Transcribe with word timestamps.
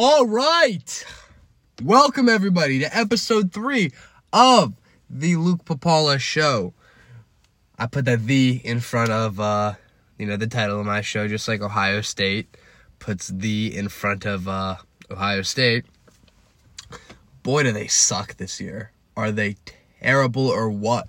All 0.00 0.28
right. 0.28 1.04
Welcome, 1.82 2.28
everybody, 2.28 2.78
to 2.78 2.96
episode 2.96 3.52
three 3.52 3.90
of 4.32 4.74
the 5.10 5.34
Luke 5.34 5.64
Pipala 5.64 6.20
Show. 6.20 6.72
I 7.80 7.88
put 7.88 8.04
that 8.04 8.26
the 8.26 8.60
in 8.62 8.78
front 8.78 9.10
of, 9.10 9.40
uh, 9.40 9.74
you 10.16 10.24
know, 10.24 10.36
the 10.36 10.46
title 10.46 10.78
of 10.78 10.86
my 10.86 11.00
show, 11.00 11.26
just 11.26 11.48
like 11.48 11.62
Ohio 11.62 12.00
State 12.00 12.56
puts 13.00 13.26
the 13.26 13.76
in 13.76 13.88
front 13.88 14.24
of 14.24 14.46
uh, 14.46 14.76
Ohio 15.10 15.42
State. 15.42 15.84
Boy, 17.42 17.64
do 17.64 17.72
they 17.72 17.88
suck 17.88 18.36
this 18.36 18.60
year. 18.60 18.92
Are 19.16 19.32
they 19.32 19.56
terrible 20.00 20.46
or 20.46 20.70
what? 20.70 21.08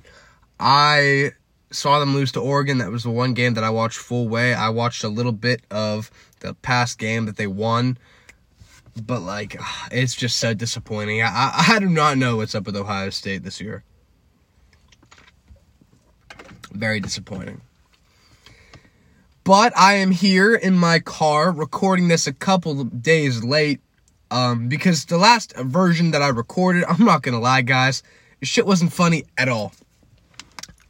I 0.59 1.33
saw 1.69 1.99
them 1.99 2.15
lose 2.15 2.31
to 2.31 2.39
Oregon. 2.39 2.79
That 2.79 2.89
was 2.89 3.03
the 3.03 3.11
one 3.11 3.35
game 3.35 3.53
that 3.53 3.63
I 3.63 3.69
watched 3.69 3.99
full 3.99 4.27
way. 4.27 4.55
I 4.55 4.69
watched 4.69 5.03
a 5.03 5.09
little 5.09 5.31
bit 5.31 5.61
of 5.69 6.09
the 6.39 6.55
past 6.55 6.97
game 6.97 7.27
that 7.27 7.37
they 7.37 7.45
won 7.45 7.99
but 8.99 9.21
like 9.21 9.59
it's 9.91 10.15
just 10.15 10.37
so 10.37 10.53
disappointing. 10.53 11.21
I, 11.21 11.51
I 11.69 11.79
do 11.79 11.89
not 11.89 12.17
know 12.17 12.37
what's 12.37 12.55
up 12.55 12.65
with 12.65 12.75
Ohio 12.75 13.09
State 13.09 13.43
this 13.43 13.59
year. 13.59 13.83
Very 16.71 16.99
disappointing. 16.99 17.61
But 19.43 19.75
I 19.75 19.95
am 19.95 20.11
here 20.11 20.53
in 20.53 20.75
my 20.75 20.99
car 20.99 21.51
recording 21.51 22.07
this 22.07 22.27
a 22.27 22.33
couple 22.33 22.79
of 22.79 23.01
days 23.01 23.43
late 23.43 23.81
um, 24.29 24.67
because 24.69 25.05
the 25.05 25.17
last 25.17 25.55
version 25.57 26.11
that 26.11 26.21
I 26.21 26.27
recorded, 26.27 26.83
I'm 26.87 27.03
not 27.03 27.23
gonna 27.23 27.39
lie, 27.39 27.61
guys, 27.61 28.03
shit 28.43 28.65
wasn't 28.65 28.93
funny 28.93 29.23
at 29.37 29.49
all. 29.49 29.73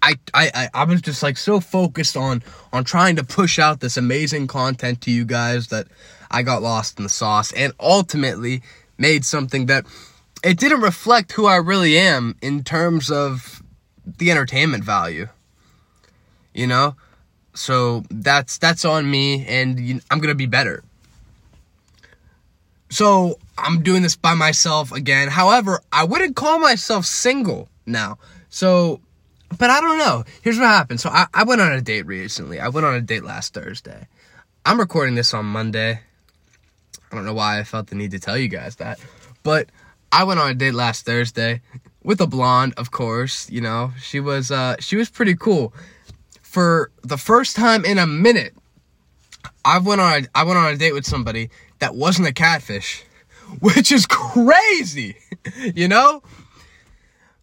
I, 0.02 0.16
I, 0.34 0.70
I 0.73 0.84
was 0.86 1.02
just 1.02 1.23
like 1.23 1.38
so 1.38 1.59
focused 1.59 2.16
on 2.16 2.41
on 2.72 2.84
trying 2.84 3.17
to 3.17 3.23
push 3.23 3.59
out 3.59 3.81
this 3.81 3.98
amazing 3.98 4.48
content 4.48 5.02
to 5.02 5.12
you 5.12 5.26
guys 5.26 5.67
that 5.67 5.88
I 6.32 6.44
got 6.44 6.62
lost 6.62 6.98
in 6.98 7.04
the 7.04 7.10
sauce 7.10 7.52
and 7.54 7.74
ultimately 7.80 8.62
made 8.98 9.26
something 9.26 9.68
that 9.68 9.86
it 10.44 10.58
didn't 10.58 10.82
reflect 10.82 11.31
who 11.34 11.45
I 11.45 11.58
really 11.58 11.98
am 11.98 12.36
in 12.42 12.64
terms 12.64 13.12
of 13.12 13.62
the 14.06 14.31
entertainment 14.31 14.84
value. 14.84 15.28
You 16.53 16.68
know? 16.68 16.95
So 17.53 18.03
that's 18.09 18.58
that's 18.58 18.86
on 18.86 19.09
me 19.09 19.45
and 19.48 20.02
I'm 20.09 20.20
going 20.20 20.30
to 20.30 20.36
be 20.36 20.45
better. 20.45 20.84
So, 22.92 23.38
I'm 23.56 23.84
doing 23.84 24.02
this 24.02 24.16
by 24.16 24.34
myself 24.34 24.92
again. 24.92 25.28
However, 25.28 25.81
I 25.92 26.06
wouldn't 26.06 26.36
call 26.36 26.59
myself 26.59 27.06
single 27.06 27.70
now. 27.86 28.18
So, 28.50 29.00
but 29.58 29.70
I 29.70 29.81
don't 29.81 29.98
know. 29.98 30.23
Here's 30.42 30.58
what 30.58 30.68
happened. 30.68 31.00
So 31.00 31.09
I, 31.09 31.28
I 31.34 31.44
went 31.44 31.62
on 31.62 31.72
a 31.72 31.81
date 31.81 32.06
recently. 32.06 32.59
I 32.59 32.70
went 32.70 32.86
on 32.86 32.96
a 32.96 33.02
date 33.02 33.23
last 33.23 33.53
Thursday. 33.53 34.08
I'm 34.66 34.80
recording 34.80 35.16
this 35.16 35.34
on 35.34 35.46
Monday. 35.46 36.02
I 37.12 37.16
don't 37.16 37.26
know 37.26 37.34
why 37.34 37.60
I 37.60 37.64
felt 37.64 37.88
the 37.88 37.96
need 37.96 38.12
to 38.12 38.20
tell 38.20 38.38
you 38.38 38.48
guys 38.48 38.76
that. 38.78 39.00
But 39.44 39.70
I 40.12 40.24
went 40.24 40.40
on 40.40 40.50
a 40.50 40.54
date 40.54 40.74
last 40.74 41.06
Thursday 41.06 41.62
with 42.04 42.22
a 42.22 42.28
blonde, 42.28 42.74
of 42.78 42.92
course, 42.92 43.50
you 43.50 43.62
know. 43.62 43.92
She 44.02 44.20
was 44.20 44.52
uh 44.52 44.76
she 44.80 44.96
was 44.96 45.10
pretty 45.10 45.36
cool. 45.36 45.74
For 46.42 46.92
the 47.04 47.18
first 47.18 47.56
time 47.56 47.86
in 47.86 47.98
a 47.98 48.08
minute, 48.08 48.56
I 49.64 49.80
went 49.80 50.02
on 50.02 50.24
a, 50.24 50.28
I 50.34 50.44
went 50.44 50.58
on 50.58 50.74
a 50.74 50.78
date 50.78 50.94
with 50.94 51.06
somebody 51.06 51.50
that 51.80 51.96
wasn't 51.96 52.28
a 52.28 52.34
catfish, 52.34 53.04
which 53.60 53.92
is 53.92 54.06
crazy. 54.06 55.18
you 55.76 55.88
know? 55.88 56.24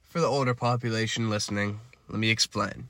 For 0.04 0.20
the 0.20 0.26
older 0.26 0.54
population 0.54 1.28
listening, 1.28 1.80
let 2.08 2.18
me 2.18 2.30
explain 2.30 2.88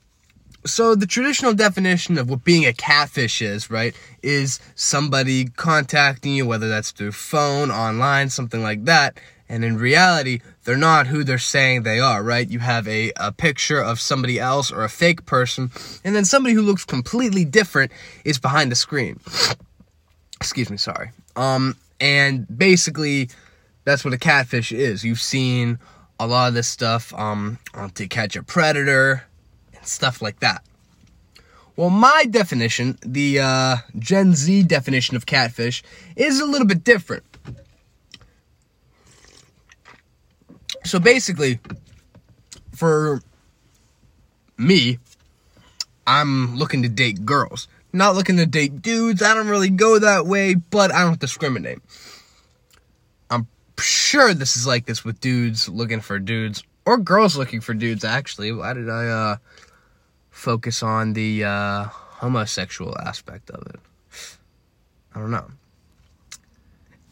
so 0.67 0.95
the 0.95 1.07
traditional 1.07 1.55
definition 1.55 2.19
of 2.19 2.29
what 2.29 2.45
being 2.45 2.67
a 2.67 2.73
catfish 2.73 3.41
is, 3.41 3.71
right, 3.71 3.95
is 4.23 4.61
somebody 4.75 5.47
contacting 5.47 6.35
you, 6.35 6.47
whether 6.47 6.69
that's 6.69 6.91
through 6.91 7.13
phone, 7.13 7.71
online, 7.71 8.29
something 8.29 8.63
like 8.63 8.85
that. 8.85 9.19
And 9.49 9.65
in 9.65 9.79
reality, 9.79 10.41
they're 10.65 10.77
not 10.77 11.07
who 11.07 11.23
they're 11.23 11.39
saying 11.39 11.85
they 11.85 12.01
are, 12.01 12.23
right? 12.23 12.49
You 12.49 12.59
have 12.59 12.89
a, 12.89 13.13
a 13.17 13.31
picture 13.31 13.81
of 13.81 14.01
somebody 14.01 14.41
else 14.41 14.73
or 14.73 14.83
a 14.83 14.89
fake 14.89 15.25
person, 15.25 15.71
and 16.05 16.17
then 16.17 16.25
somebody 16.25 16.55
who 16.55 16.63
looks 16.63 16.85
completely 16.85 17.45
different 17.45 17.93
is 18.25 18.39
behind 18.39 18.73
the 18.73 18.77
screen. 18.77 19.21
Excuse 20.41 20.69
me, 20.69 20.77
sorry. 20.77 21.13
Um, 21.37 21.77
and 22.01 22.47
basically, 22.59 23.31
that's 23.85 24.05
what 24.05 24.13
a 24.13 24.19
catfish 24.19 24.73
is. 24.73 25.05
You've 25.05 25.21
seen 25.21 25.79
a 26.19 26.27
lot 26.27 26.49
of 26.49 26.55
this 26.55 26.67
stuff 26.67 27.15
um, 27.15 27.59
on 27.75 27.91
To 27.91 28.09
Catch 28.09 28.37
a 28.37 28.43
Predator, 28.43 29.25
stuff 29.89 30.23
like 30.23 30.41
that. 30.41 30.63
Well, 31.77 31.91
my 31.91 32.25
definition, 32.31 32.99
the 33.03 33.41
uh, 33.41 33.77
Gen 33.99 34.35
Z 34.35 34.63
definition 34.63 35.15
of 35.15 35.27
catfish, 35.27 35.83
is 36.17 36.41
a 36.41 36.47
little 36.47 36.67
bit 36.67 36.85
different. 36.85 37.25
So 40.85 40.99
basically, 40.99 41.59
for 42.75 43.21
me, 44.57 44.99
I'm 46.07 46.57
looking 46.57 46.83
to 46.83 46.89
date 46.89 47.27
girls. 47.27 47.69
Not 47.93 48.15
looking 48.15 48.37
to 48.37 48.47
date 48.47 48.83
dudes. 48.83 49.23
I 49.23 49.35
don't 49.35 49.49
really 49.49 49.71
go 49.71 49.99
that 49.99 50.27
way, 50.27 50.55
but 50.55 50.93
I 50.93 51.03
don't 51.03 51.19
discriminate. 51.19 51.79
I'm 53.31 53.49
sure 53.79 54.33
this 54.33 54.57
is 54.57 54.67
like 54.67 54.87
this 54.87 55.05
with 55.05 55.21
dudes 55.21 55.69
looking 55.69 56.01
for 56.01 56.19
dudes 56.19 56.63
or 56.85 56.99
girls 56.99 57.37
looking 57.37 57.61
for 57.61 57.75
dudes 57.75 58.05
actually. 58.05 58.53
Why 58.53 58.73
did 58.75 58.89
I 58.89 59.07
uh 59.07 59.37
focus 60.37 60.83
on 60.83 61.15
the 61.15 61.45
uh, 61.45 61.85
homosexual 61.87 62.97
aspect 62.99 63.51
of 63.51 63.67
it. 63.69 63.81
I 65.15 65.19
don't 65.19 65.31
know. 65.31 65.47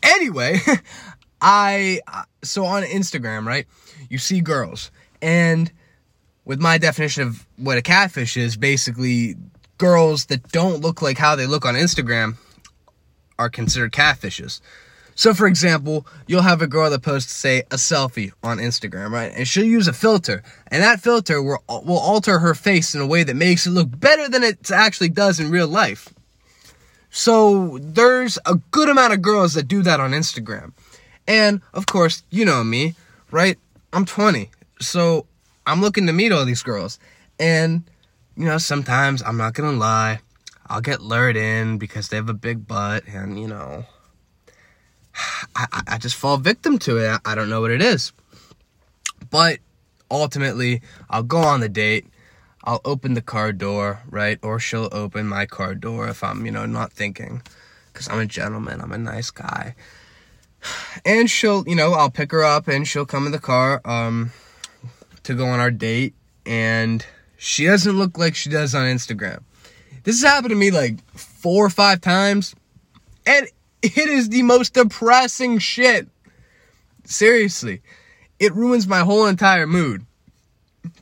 Anyway, 0.02 0.60
I 1.40 2.00
so 2.42 2.66
on 2.66 2.82
Instagram, 2.82 3.46
right? 3.46 3.66
You 4.10 4.18
see 4.18 4.40
girls, 4.40 4.90
and 5.22 5.72
with 6.44 6.60
my 6.60 6.76
definition 6.76 7.22
of 7.26 7.46
what 7.56 7.78
a 7.78 7.82
catfish 7.82 8.36
is, 8.36 8.56
basically 8.56 9.36
girls 9.78 10.26
that 10.26 10.52
don't 10.52 10.82
look 10.82 11.00
like 11.00 11.16
how 11.16 11.34
they 11.34 11.46
look 11.46 11.64
on 11.64 11.74
Instagram 11.74 12.36
are 13.38 13.48
considered 13.48 13.92
catfishes. 13.92 14.60
So, 15.16 15.32
for 15.32 15.46
example, 15.46 16.06
you'll 16.26 16.42
have 16.42 16.60
a 16.60 16.66
girl 16.66 16.90
that 16.90 17.02
posts, 17.02 17.32
say, 17.32 17.60
a 17.70 17.76
selfie 17.76 18.32
on 18.42 18.58
Instagram, 18.58 19.10
right? 19.10 19.32
And 19.34 19.46
she'll 19.46 19.64
use 19.64 19.86
a 19.86 19.92
filter, 19.92 20.42
and 20.68 20.82
that 20.82 21.00
filter 21.00 21.40
will, 21.42 21.62
will 21.68 21.98
alter 21.98 22.40
her 22.40 22.54
face 22.54 22.94
in 22.94 23.00
a 23.00 23.06
way 23.06 23.22
that 23.22 23.36
makes 23.36 23.66
it 23.66 23.70
look 23.70 23.88
better 23.98 24.28
than 24.28 24.42
it 24.42 24.70
actually 24.70 25.10
does 25.10 25.38
in 25.38 25.50
real 25.50 25.68
life. 25.68 26.12
So, 27.10 27.78
there's 27.80 28.38
a 28.44 28.56
good 28.72 28.88
amount 28.88 29.12
of 29.12 29.22
girls 29.22 29.54
that 29.54 29.68
do 29.68 29.82
that 29.82 30.00
on 30.00 30.10
Instagram. 30.10 30.72
And, 31.28 31.60
of 31.72 31.86
course, 31.86 32.24
you 32.30 32.44
know 32.44 32.64
me, 32.64 32.94
right? 33.30 33.56
I'm 33.92 34.04
20, 34.04 34.50
so 34.80 35.26
I'm 35.64 35.80
looking 35.80 36.06
to 36.08 36.12
meet 36.12 36.32
all 36.32 36.44
these 36.44 36.64
girls. 36.64 36.98
And, 37.38 37.84
you 38.36 38.46
know, 38.46 38.58
sometimes, 38.58 39.22
I'm 39.22 39.36
not 39.36 39.54
gonna 39.54 39.78
lie, 39.78 40.20
I'll 40.66 40.80
get 40.80 41.00
lured 41.00 41.36
in 41.36 41.78
because 41.78 42.08
they 42.08 42.16
have 42.16 42.28
a 42.28 42.34
big 42.34 42.66
butt, 42.66 43.04
and, 43.06 43.40
you 43.40 43.46
know 43.46 43.86
I, 45.54 45.82
I 45.86 45.98
just 45.98 46.16
fall 46.16 46.36
victim 46.36 46.78
to 46.80 46.98
it. 46.98 47.20
I 47.24 47.34
don't 47.34 47.48
know 47.48 47.60
what 47.60 47.70
it 47.70 47.82
is. 47.82 48.12
But 49.30 49.58
ultimately, 50.10 50.82
I'll 51.08 51.22
go 51.22 51.38
on 51.38 51.60
the 51.60 51.68
date. 51.68 52.06
I'll 52.64 52.80
open 52.84 53.14
the 53.14 53.22
car 53.22 53.52
door, 53.52 54.00
right? 54.08 54.38
Or 54.42 54.58
she'll 54.58 54.88
open 54.90 55.26
my 55.26 55.46
car 55.46 55.74
door 55.74 56.08
if 56.08 56.24
I'm, 56.24 56.46
you 56.46 56.52
know, 56.52 56.66
not 56.66 56.92
thinking. 56.92 57.42
Because 57.92 58.08
I'm 58.08 58.18
a 58.18 58.26
gentleman, 58.26 58.80
I'm 58.80 58.92
a 58.92 58.98
nice 58.98 59.30
guy. 59.30 59.74
And 61.04 61.30
she'll, 61.30 61.62
you 61.68 61.76
know, 61.76 61.92
I'll 61.92 62.10
pick 62.10 62.32
her 62.32 62.42
up 62.42 62.68
and 62.68 62.88
she'll 62.88 63.06
come 63.06 63.26
in 63.26 63.32
the 63.32 63.38
car 63.38 63.80
um, 63.84 64.32
to 65.24 65.34
go 65.34 65.46
on 65.46 65.60
our 65.60 65.70
date. 65.70 66.14
And 66.46 67.04
she 67.36 67.66
doesn't 67.66 67.96
look 67.96 68.18
like 68.18 68.34
she 68.34 68.48
does 68.48 68.74
on 68.74 68.86
Instagram. 68.86 69.42
This 70.04 70.22
has 70.22 70.30
happened 70.30 70.50
to 70.50 70.56
me 70.56 70.70
like 70.70 71.04
four 71.14 71.64
or 71.64 71.70
five 71.70 72.00
times. 72.00 72.54
And 73.26 73.46
it 73.84 74.08
is 74.08 74.30
the 74.30 74.42
most 74.42 74.74
depressing 74.74 75.58
shit. 75.58 76.08
Seriously. 77.04 77.82
It 78.38 78.54
ruins 78.54 78.86
my 78.86 79.00
whole 79.00 79.26
entire 79.26 79.66
mood. 79.66 80.06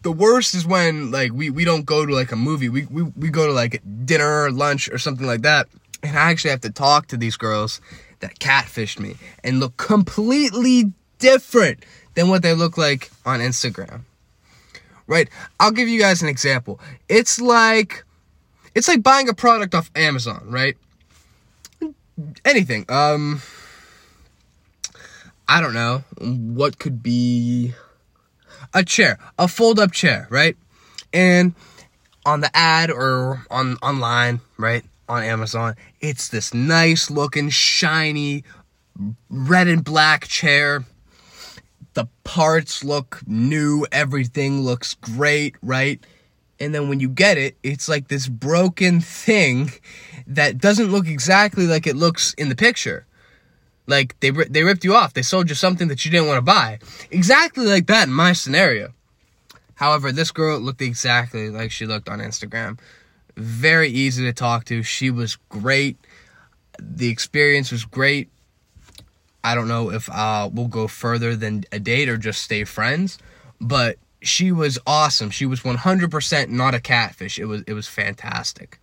The 0.02 0.12
worst 0.12 0.54
is 0.54 0.66
when 0.66 1.10
like 1.10 1.32
we, 1.32 1.50
we 1.50 1.64
don't 1.64 1.86
go 1.86 2.04
to 2.04 2.12
like 2.12 2.32
a 2.32 2.36
movie. 2.36 2.68
We, 2.68 2.86
we 2.86 3.02
we 3.02 3.30
go 3.30 3.46
to 3.46 3.52
like 3.52 3.80
dinner 4.04 4.44
or 4.44 4.50
lunch 4.50 4.88
or 4.90 4.98
something 4.98 5.26
like 5.26 5.42
that. 5.42 5.68
And 6.02 6.18
I 6.18 6.30
actually 6.30 6.50
have 6.50 6.60
to 6.62 6.70
talk 6.70 7.06
to 7.08 7.16
these 7.16 7.36
girls 7.36 7.80
that 8.20 8.38
catfished 8.40 8.98
me 8.98 9.16
and 9.44 9.60
look 9.60 9.76
completely 9.76 10.92
different 11.18 11.84
than 12.14 12.28
what 12.28 12.42
they 12.42 12.54
look 12.54 12.76
like 12.76 13.10
on 13.24 13.40
Instagram. 13.40 14.02
Right? 15.06 15.28
I'll 15.60 15.70
give 15.70 15.88
you 15.88 16.00
guys 16.00 16.22
an 16.22 16.28
example. 16.28 16.80
It's 17.08 17.40
like 17.40 18.04
it's 18.74 18.88
like 18.88 19.02
buying 19.02 19.28
a 19.28 19.34
product 19.34 19.74
off 19.74 19.90
Amazon, 19.94 20.44
right? 20.48 20.76
Anything. 22.44 22.84
Um, 22.88 23.42
I 25.48 25.60
don't 25.60 25.74
know 25.74 26.04
what 26.19 26.78
could 26.78 27.02
be 27.02 27.74
a 28.72 28.82
chair, 28.82 29.19
a 29.38 29.48
fold-up 29.48 29.92
chair, 29.92 30.26
right? 30.30 30.56
And 31.12 31.54
on 32.24 32.40
the 32.40 32.50
ad 32.56 32.90
or 32.90 33.44
on 33.50 33.76
online, 33.82 34.40
right, 34.56 34.84
on 35.08 35.22
Amazon, 35.22 35.74
it's 36.00 36.28
this 36.28 36.54
nice 36.54 37.10
looking, 37.10 37.50
shiny, 37.50 38.44
red 39.28 39.69
and 39.69 39.84
black 39.84 40.26
chair. 40.26 40.84
The 41.94 42.08
parts 42.24 42.82
look 42.82 43.20
new, 43.26 43.86
everything 43.92 44.62
looks 44.62 44.94
great, 44.94 45.56
right? 45.62 46.02
And 46.62 46.72
then 46.72 46.88
when 46.88 47.00
you 47.00 47.08
get 47.08 47.38
it, 47.38 47.56
it's 47.64 47.88
like 47.88 48.06
this 48.06 48.28
broken 48.28 49.00
thing 49.00 49.72
that 50.28 50.58
doesn't 50.58 50.92
look 50.92 51.08
exactly 51.08 51.66
like 51.66 51.88
it 51.88 51.96
looks 51.96 52.34
in 52.34 52.48
the 52.48 52.54
picture. 52.54 53.04
Like 53.88 54.18
they 54.20 54.30
they 54.30 54.62
ripped 54.62 54.84
you 54.84 54.94
off. 54.94 55.12
They 55.12 55.22
sold 55.22 55.48
you 55.48 55.56
something 55.56 55.88
that 55.88 56.04
you 56.04 56.12
didn't 56.12 56.28
want 56.28 56.38
to 56.38 56.42
buy. 56.42 56.78
Exactly 57.10 57.66
like 57.66 57.88
that 57.88 58.06
in 58.06 58.14
my 58.14 58.32
scenario. 58.32 58.92
However, 59.74 60.12
this 60.12 60.30
girl 60.30 60.60
looked 60.60 60.80
exactly 60.80 61.50
like 61.50 61.72
she 61.72 61.84
looked 61.84 62.08
on 62.08 62.20
Instagram. 62.20 62.78
Very 63.36 63.88
easy 63.88 64.22
to 64.22 64.32
talk 64.32 64.64
to. 64.66 64.84
She 64.84 65.10
was 65.10 65.34
great. 65.48 65.96
The 66.78 67.08
experience 67.08 67.72
was 67.72 67.84
great. 67.84 68.30
I 69.42 69.56
don't 69.56 69.66
know 69.66 69.90
if 69.90 70.08
uh, 70.08 70.48
we'll 70.52 70.68
go 70.68 70.86
further 70.86 71.34
than 71.34 71.64
a 71.72 71.80
date 71.80 72.08
or 72.08 72.16
just 72.16 72.42
stay 72.42 72.62
friends, 72.62 73.18
but 73.60 73.98
she 74.22 74.52
was 74.52 74.78
awesome. 74.86 75.30
She 75.30 75.46
was 75.46 75.60
100% 75.60 76.48
not 76.48 76.74
a 76.74 76.80
catfish. 76.80 77.38
It 77.38 77.46
was 77.46 77.62
it 77.66 77.74
was 77.74 77.88
fantastic. 77.88 78.78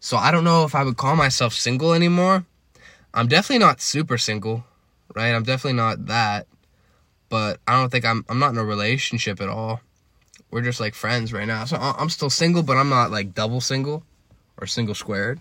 So 0.00 0.16
I 0.16 0.30
don't 0.30 0.44
know 0.44 0.64
if 0.64 0.74
I 0.74 0.84
would 0.84 0.96
call 0.96 1.16
myself 1.16 1.52
single 1.52 1.92
anymore. 1.92 2.44
I'm 3.12 3.26
definitely 3.26 3.64
not 3.64 3.80
super 3.80 4.16
single, 4.16 4.64
right? 5.14 5.34
I'm 5.34 5.42
definitely 5.42 5.76
not 5.76 6.06
that. 6.06 6.46
But 7.28 7.60
I 7.66 7.78
don't 7.78 7.90
think 7.90 8.04
I'm 8.04 8.24
I'm 8.28 8.38
not 8.38 8.52
in 8.52 8.58
a 8.58 8.64
relationship 8.64 9.40
at 9.40 9.48
all. 9.48 9.80
We're 10.50 10.62
just 10.62 10.80
like 10.80 10.94
friends 10.94 11.32
right 11.32 11.46
now. 11.46 11.64
So 11.64 11.76
I'm 11.76 12.08
still 12.08 12.30
single, 12.30 12.62
but 12.62 12.76
I'm 12.76 12.88
not 12.88 13.10
like 13.10 13.34
double 13.34 13.60
single 13.60 14.04
or 14.56 14.66
single 14.66 14.94
squared. 14.94 15.40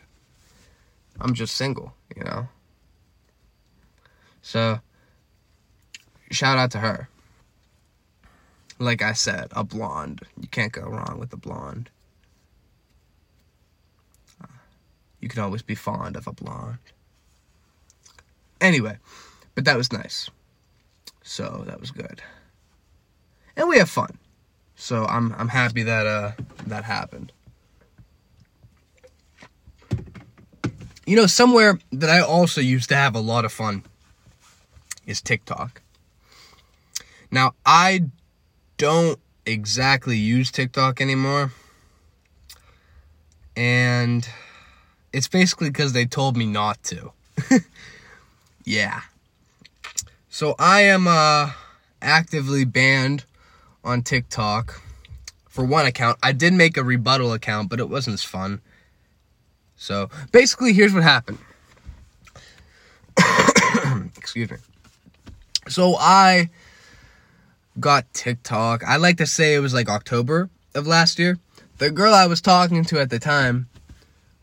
I'm 1.22 1.34
just 1.34 1.56
single, 1.56 1.94
you 2.16 2.24
know. 2.24 2.50
So 4.42 4.80
shout 6.32 6.58
out 6.58 6.72
to 6.72 6.80
her. 6.80 7.10
Like 8.80 9.02
I 9.02 9.14
said, 9.14 9.48
a 9.52 9.64
blonde. 9.64 10.22
You 10.40 10.48
can't 10.48 10.72
go 10.72 10.84
wrong 10.84 11.18
with 11.20 11.34
a 11.34 11.38
blonde. 11.38 11.90
You 15.20 15.30
can 15.30 15.42
always 15.42 15.62
be 15.64 15.76
fond 15.76 16.16
of 16.16 16.28
a 16.28 16.32
blonde. 16.32 16.78
Anyway, 18.62 18.98
but 19.56 19.66
that 19.66 19.78
was 19.78 19.92
nice. 19.92 20.30
So 21.24 21.64
that 21.66 21.80
was 21.80 21.92
good. 21.92 22.22
And 23.56 23.68
we 23.68 23.78
have 23.80 23.90
fun. 23.90 24.18
So 24.76 25.06
I'm 25.06 25.34
I'm 25.38 25.50
happy 25.50 25.84
that 25.84 26.06
uh 26.06 26.32
that 26.68 26.84
happened. 26.84 27.32
You 31.06 31.16
know, 31.16 31.26
somewhere 31.26 31.80
that 31.92 32.10
I 32.10 32.20
also 32.20 32.62
used 32.62 32.90
to 32.90 32.96
have 32.96 33.16
a 33.16 33.20
lot 33.20 33.46
of 33.46 33.52
fun 33.52 33.84
is 35.06 35.22
TikTok. 35.22 35.82
Now, 37.32 37.54
I 37.66 38.04
don't 38.78 39.20
exactly 39.46 40.18
use 40.18 40.52
TikTok 40.52 41.02
anymore. 41.02 41.52
And 43.56 44.28
it's 45.12 45.28
basically 45.28 45.70
because 45.70 45.94
they 45.94 46.06
told 46.06 46.38
me 46.38 46.46
not 46.46 46.82
to. 46.84 47.12
yeah. 48.64 49.02
So 50.30 50.56
I 50.60 50.82
am 50.82 51.08
uh, 51.08 51.52
actively 52.02 52.66
banned 52.66 53.26
on 53.84 54.04
TikTok 54.04 54.82
for 55.50 55.66
one 55.66 55.88
account. 55.88 56.20
I 56.22 56.34
did 56.34 56.54
make 56.54 56.78
a 56.78 56.84
rebuttal 56.84 57.34
account, 57.34 57.70
but 57.70 57.80
it 57.80 57.90
wasn't 57.90 58.14
as 58.14 58.24
fun. 58.24 58.62
So 59.76 60.10
basically, 60.32 60.74
here's 60.74 60.94
what 60.94 61.04
happened. 61.04 61.40
Excuse 64.18 64.52
me. 64.52 64.58
So 65.68 65.96
I 65.98 66.50
got 67.80 68.12
TikTok. 68.14 68.84
I 68.84 68.98
like 68.98 69.18
to 69.18 69.26
say 69.26 69.56
it 69.56 69.60
was 69.60 69.74
like 69.74 69.90
October 69.90 70.50
of 70.76 70.88
last 70.88 71.20
year. 71.20 71.38
The 71.78 71.92
girl 71.92 72.14
I 72.14 72.26
was 72.26 72.42
talking 72.42 72.84
to 72.86 73.00
at 73.00 73.10
the 73.10 73.20
time, 73.20 73.70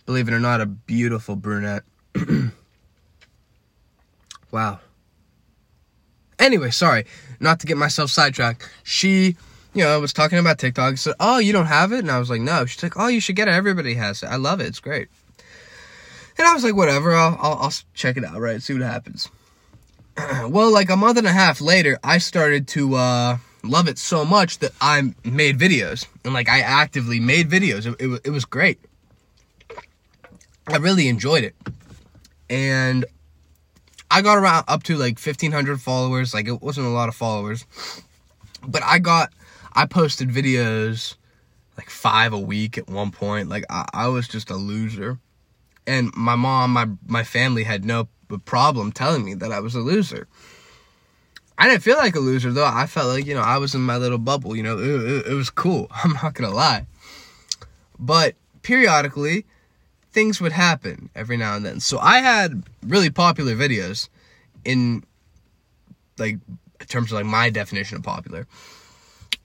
believe 0.06 0.28
it 0.28 0.34
or 0.34 0.40
not, 0.40 0.60
a 0.60 0.66
beautiful 0.66 1.34
brunette. 1.36 1.82
wow. 4.50 4.78
Anyway, 6.38 6.70
sorry, 6.70 7.06
not 7.40 7.60
to 7.60 7.66
get 7.66 7.76
myself 7.76 8.10
sidetracked. 8.10 8.68
She, 8.82 9.36
you 9.72 9.84
know, 9.84 9.98
was 10.00 10.12
talking 10.12 10.38
about 10.38 10.58
TikTok. 10.58 10.96
Said, 10.98 11.14
"Oh, 11.18 11.38
you 11.38 11.52
don't 11.52 11.66
have 11.66 11.92
it?" 11.92 12.00
And 12.00 12.10
I 12.10 12.18
was 12.18 12.30
like, 12.30 12.40
"No." 12.40 12.66
She's 12.66 12.82
like, 12.82 12.96
"Oh, 12.96 13.06
you 13.08 13.20
should 13.20 13.36
get 13.36 13.48
it. 13.48 13.52
Everybody 13.52 13.94
has 13.94 14.22
it. 14.22 14.26
I 14.26 14.36
love 14.36 14.60
it. 14.60 14.66
It's 14.66 14.80
great." 14.80 15.08
And 16.36 16.46
I 16.46 16.52
was 16.52 16.64
like, 16.64 16.74
"Whatever. 16.74 17.14
I'll, 17.14 17.36
I'll, 17.40 17.54
I'll 17.54 17.72
check 17.94 18.16
it 18.16 18.24
out. 18.24 18.38
Right, 18.40 18.62
see 18.62 18.74
what 18.74 18.82
happens." 18.82 19.28
well, 20.48 20.72
like 20.72 20.90
a 20.90 20.96
month 20.96 21.18
and 21.18 21.26
a 21.26 21.32
half 21.32 21.60
later, 21.60 21.98
I 22.04 22.18
started 22.18 22.68
to 22.68 22.94
uh, 22.94 23.38
love 23.62 23.88
it 23.88 23.98
so 23.98 24.24
much 24.24 24.58
that 24.58 24.72
I 24.80 25.14
made 25.24 25.58
videos. 25.58 26.06
And 26.24 26.34
like 26.34 26.48
I 26.48 26.60
actively 26.60 27.20
made 27.20 27.48
videos. 27.50 27.86
It, 27.86 28.00
it, 28.00 28.20
it 28.24 28.30
was 28.30 28.44
great. 28.44 28.78
I 30.66 30.76
really 30.76 31.08
enjoyed 31.08 31.44
it. 31.44 31.54
And 32.48 33.04
I 34.10 34.22
got 34.22 34.38
around 34.38 34.64
up 34.68 34.84
to 34.84 34.96
like 34.96 35.18
1500 35.18 35.80
followers. 35.80 36.32
Like 36.32 36.46
it 36.46 36.62
wasn't 36.62 36.86
a 36.86 36.90
lot 36.90 37.08
of 37.08 37.14
followers. 37.14 37.66
But 38.66 38.82
I 38.82 38.98
got, 38.98 39.32
I 39.72 39.86
posted 39.86 40.28
videos 40.30 41.16
like 41.76 41.90
five 41.90 42.32
a 42.32 42.38
week 42.38 42.78
at 42.78 42.88
one 42.88 43.10
point. 43.10 43.48
Like 43.48 43.64
I, 43.68 43.86
I 43.92 44.08
was 44.08 44.28
just 44.28 44.50
a 44.50 44.56
loser. 44.56 45.18
And 45.86 46.14
my 46.16 46.36
mom, 46.36 46.70
my, 46.70 46.88
my 47.06 47.24
family 47.24 47.64
had 47.64 47.84
no 47.84 48.08
a 48.34 48.38
problem 48.38 48.92
telling 48.92 49.24
me 49.24 49.34
that 49.34 49.52
I 49.52 49.60
was 49.60 49.74
a 49.74 49.80
loser. 49.80 50.26
I 51.56 51.68
didn't 51.68 51.82
feel 51.82 51.96
like 51.96 52.16
a 52.16 52.20
loser 52.20 52.52
though. 52.52 52.66
I 52.66 52.86
felt 52.86 53.08
like, 53.08 53.26
you 53.26 53.34
know, 53.34 53.40
I 53.40 53.58
was 53.58 53.74
in 53.74 53.80
my 53.80 53.96
little 53.96 54.18
bubble, 54.18 54.56
you 54.56 54.62
know, 54.62 54.78
it, 54.78 54.86
it, 54.86 55.26
it 55.28 55.34
was 55.34 55.50
cool. 55.50 55.88
I'm 56.04 56.12
not 56.14 56.34
going 56.34 56.50
to 56.50 56.54
lie. 56.54 56.86
But 57.98 58.34
periodically, 58.62 59.46
things 60.12 60.40
would 60.40 60.52
happen 60.52 61.10
every 61.14 61.36
now 61.36 61.56
and 61.56 61.64
then. 61.64 61.80
So 61.80 61.98
I 61.98 62.18
had 62.18 62.64
really 62.82 63.10
popular 63.10 63.54
videos 63.54 64.08
in 64.64 65.04
like 66.18 66.38
in 66.80 66.86
terms 66.86 67.12
of 67.12 67.16
like 67.16 67.26
my 67.26 67.50
definition 67.50 67.98
of 67.98 68.02
popular. 68.02 68.46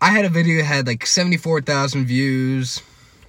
I 0.02 0.12
had 0.12 0.26
a 0.26 0.30
video 0.30 0.58
that 0.58 0.66
had 0.66 0.88
like 0.88 1.06
74,000 1.06 2.06
views. 2.06 2.82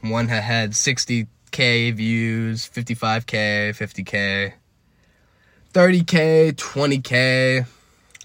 One 0.03 0.29
had 0.29 0.43
had 0.43 0.73
60k 0.73 1.95
views, 1.95 2.69
55k, 2.69 3.71
50k. 3.71 4.53
30k, 5.73 6.53
20k, 6.53 7.67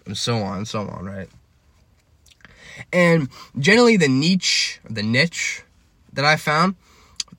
and 0.06 0.18
so 0.18 0.38
on 0.38 0.58
and 0.58 0.68
so 0.68 0.82
on, 0.82 1.06
right? 1.06 1.30
And 2.92 3.30
generally 3.58 3.98
the 3.98 4.08
niche, 4.08 4.80
the 4.90 5.04
niche 5.04 5.64
that 6.14 6.26
I 6.26 6.36
found 6.36 6.76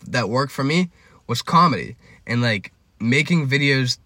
that 0.07 0.29
worked 0.29 0.53
for 0.53 0.65
me 0.65 0.91
was 1.27 1.43
comedy 1.43 1.97
and 2.27 2.43
like 2.43 2.73
making 3.01 3.49
videos 3.49 3.99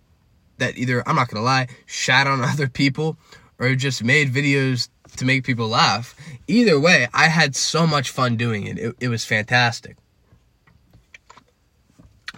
that 0.59 0.77
either 0.77 1.07
I'm 1.07 1.17
not 1.17 1.29
to 1.31 1.41
lie, 1.41 1.69
shat 1.87 2.27
on 2.27 2.41
other 2.45 2.69
people 2.69 3.17
or 3.59 3.75
just 3.75 4.03
made 4.03 4.33
videos 4.33 4.89
to 5.17 5.25
make 5.25 5.45
people 5.45 5.69
laugh. 5.69 6.15
Either 6.47 6.79
way, 6.79 7.09
I 7.13 7.29
had 7.29 7.57
so 7.57 7.87
much 7.87 8.11
fun 8.11 8.37
doing 8.37 8.67
it. 8.67 8.79
It, 8.79 8.97
it 9.01 9.09
was 9.09 9.25
fantastic. 9.25 9.97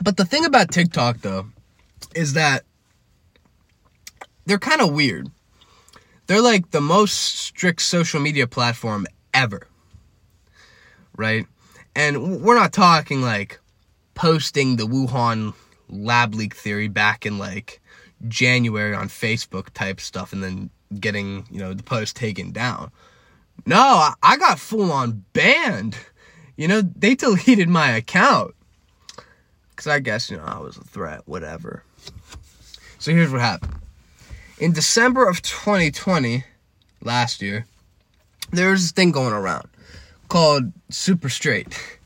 But 0.00 0.16
the 0.16 0.24
thing 0.24 0.44
about 0.44 0.70
TikTok 0.70 1.18
though 1.18 1.46
is 2.14 2.32
that 2.32 2.64
they're 4.46 4.58
kind 4.58 4.80
of 4.80 4.92
weird. 4.92 5.30
They're 6.26 6.42
like 6.42 6.70
the 6.70 6.80
most 6.80 7.14
strict 7.14 7.82
social 7.82 8.20
media 8.20 8.46
platform 8.46 9.06
ever. 9.34 9.66
Right? 11.16 11.46
And 11.94 12.42
we're 12.42 12.54
not 12.54 12.72
talking 12.72 13.22
like 13.22 13.60
posting 14.14 14.76
the 14.76 14.84
Wuhan 14.84 15.54
lab 15.88 16.34
leak 16.34 16.54
theory 16.54 16.88
back 16.88 17.26
in 17.26 17.38
like 17.38 17.80
January 18.28 18.94
on 18.94 19.08
Facebook 19.08 19.70
type 19.70 20.00
stuff 20.00 20.32
and 20.32 20.42
then 20.42 20.70
getting, 20.98 21.46
you 21.50 21.58
know, 21.58 21.74
the 21.74 21.82
post 21.82 22.16
taken 22.16 22.50
down. 22.52 22.90
No, 23.66 24.10
I 24.22 24.36
got 24.38 24.58
full 24.58 24.90
on 24.90 25.24
banned. 25.32 25.96
You 26.56 26.68
know, 26.68 26.80
they 26.80 27.14
deleted 27.16 27.68
my 27.68 27.90
account. 27.90 28.54
Because 29.70 29.86
I 29.86 29.98
guess, 30.00 30.30
you 30.30 30.36
know, 30.36 30.44
I 30.44 30.58
was 30.58 30.76
a 30.76 30.84
threat, 30.84 31.22
whatever. 31.26 31.84
So 32.98 33.12
here's 33.12 33.30
what 33.30 33.40
happened 33.40 33.81
in 34.62 34.70
December 34.70 35.28
of 35.28 35.42
2020, 35.42 36.44
last 37.02 37.42
year, 37.42 37.66
there 38.52 38.70
was 38.70 38.82
this 38.82 38.92
thing 38.92 39.10
going 39.10 39.32
around 39.32 39.68
called 40.28 40.72
Super 40.88 41.28
Straight. 41.28 41.78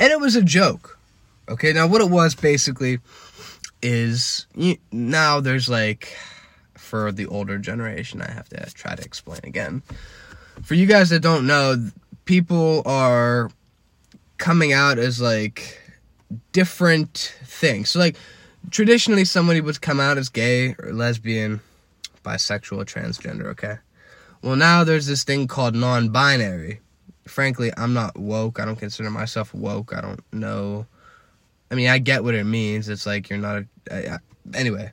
And 0.00 0.10
it 0.10 0.18
was 0.18 0.34
a 0.34 0.40
joke. 0.40 0.98
Okay, 1.46 1.74
now 1.74 1.86
what 1.86 2.00
it 2.00 2.08
was 2.08 2.34
basically 2.34 3.00
is 3.82 4.46
now 4.90 5.40
there's 5.40 5.68
like, 5.68 6.16
for 6.72 7.12
the 7.12 7.26
older 7.26 7.58
generation, 7.58 8.22
I 8.22 8.30
have 8.30 8.48
to 8.48 8.72
try 8.72 8.94
to 8.94 9.04
explain 9.04 9.40
again. 9.44 9.82
For 10.62 10.74
you 10.74 10.86
guys 10.86 11.10
that 11.10 11.20
don't 11.20 11.46
know, 11.46 11.90
people 12.24 12.80
are 12.86 13.50
coming 14.38 14.72
out 14.72 14.98
as 14.98 15.20
like 15.20 15.78
different 16.52 17.34
things. 17.44 17.90
So, 17.90 17.98
like, 17.98 18.16
traditionally, 18.70 19.26
somebody 19.26 19.60
would 19.60 19.82
come 19.82 20.00
out 20.00 20.16
as 20.16 20.30
gay 20.30 20.74
or 20.78 20.94
lesbian 20.94 21.60
bisexual, 22.22 22.84
transgender, 22.84 23.46
okay? 23.46 23.78
Well, 24.42 24.56
now 24.56 24.84
there's 24.84 25.06
this 25.06 25.24
thing 25.24 25.46
called 25.46 25.74
non 25.74 26.08
binary. 26.10 26.80
Frankly, 27.26 27.70
I'm 27.76 27.92
not 27.92 28.18
woke. 28.18 28.58
I 28.58 28.64
don't 28.64 28.76
consider 28.76 29.10
myself 29.10 29.54
woke. 29.54 29.94
I 29.94 30.00
don't 30.00 30.20
know. 30.32 30.86
I 31.70 31.74
mean, 31.74 31.88
I 31.88 31.98
get 31.98 32.24
what 32.24 32.34
it 32.34 32.44
means. 32.44 32.88
It's 32.88 33.06
like 33.06 33.28
you're 33.28 33.38
not 33.38 33.64
a. 33.90 34.18
anyway. 34.54 34.92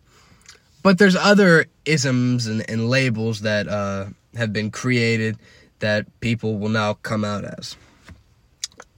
But 0.83 0.99
there's 0.99 1.15
other 1.15 1.65
isms 1.85 2.47
and, 2.47 2.67
and 2.69 2.89
labels 2.89 3.41
that 3.41 3.67
uh, 3.67 4.07
have 4.35 4.53
been 4.53 4.71
created 4.71 5.37
that 5.79 6.05
people 6.19 6.57
will 6.57 6.69
now 6.69 6.93
come 6.93 7.25
out 7.25 7.43
as. 7.43 7.75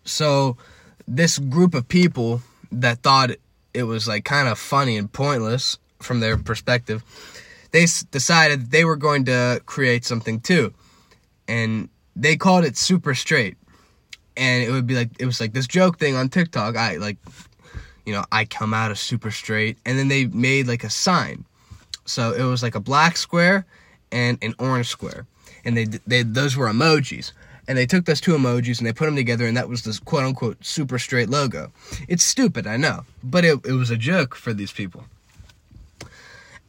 So, 0.03 0.57
this 1.07 1.39
group 1.39 1.74
of 1.74 1.88
people 1.88 2.41
that 2.71 3.01
thought 3.01 3.31
it 3.74 3.83
was 3.83 4.07
like 4.07 4.25
kind 4.25 4.48
of 4.48 4.57
funny 4.59 4.98
and 4.98 5.12
pointless 5.12 5.77
from 6.00 6.19
their 6.19 6.38
perspective, 6.38 7.03
they 7.71 7.83
s- 7.83 8.03
decided 8.03 8.71
they 8.71 8.85
were 8.85 8.95
going 8.95 9.25
to 9.25 9.61
create 9.65 10.05
something 10.05 10.39
too. 10.39 10.73
And 11.47 11.89
they 12.15 12.35
called 12.35 12.65
it 12.65 12.77
super 12.77 13.15
straight. 13.15 13.57
And 14.38 14.63
it 14.63 14.71
would 14.71 14.88
be 14.88 14.95
like 14.95 15.09
it 15.19 15.25
was 15.25 15.41
like 15.41 15.53
this 15.53 15.67
joke 15.67 15.99
thing 15.99 16.15
on 16.15 16.29
TikTok. 16.29 16.75
I 16.77 16.97
like 16.97 17.17
you 18.05 18.13
know, 18.13 18.23
I 18.31 18.45
come 18.45 18.73
out 18.73 18.91
as 18.91 18.99
super 18.99 19.29
straight 19.31 19.77
and 19.85 19.97
then 19.99 20.07
they 20.07 20.25
made 20.25 20.67
like 20.67 20.83
a 20.83 20.89
sign. 20.89 21.45
So 22.05 22.33
it 22.33 22.43
was 22.43 22.63
like 22.63 22.73
a 22.75 22.79
black 22.79 23.17
square 23.17 23.65
and 24.11 24.38
an 24.41 24.55
orange 24.57 24.88
square. 24.88 25.25
And 25.65 25.75
they 25.77 25.85
they 26.07 26.23
those 26.23 26.55
were 26.55 26.67
emojis 26.67 27.33
and 27.67 27.77
they 27.77 27.85
took 27.85 28.05
those 28.05 28.19
two 28.19 28.35
emojis 28.35 28.79
and 28.79 28.88
they 28.88 28.93
put 28.93 29.05
them 29.05 29.15
together 29.15 29.45
and 29.45 29.55
that 29.55 29.69
was 29.69 29.83
this 29.83 29.99
quote 29.99 30.23
unquote 30.23 30.63
super 30.65 30.97
straight 30.97 31.29
logo. 31.29 31.71
It's 32.07 32.23
stupid, 32.23 32.65
I 32.65 32.77
know, 32.77 33.03
but 33.23 33.45
it, 33.45 33.59
it 33.65 33.73
was 33.73 33.91
a 33.91 33.97
joke 33.97 34.35
for 34.35 34.53
these 34.53 34.71
people. 34.71 35.03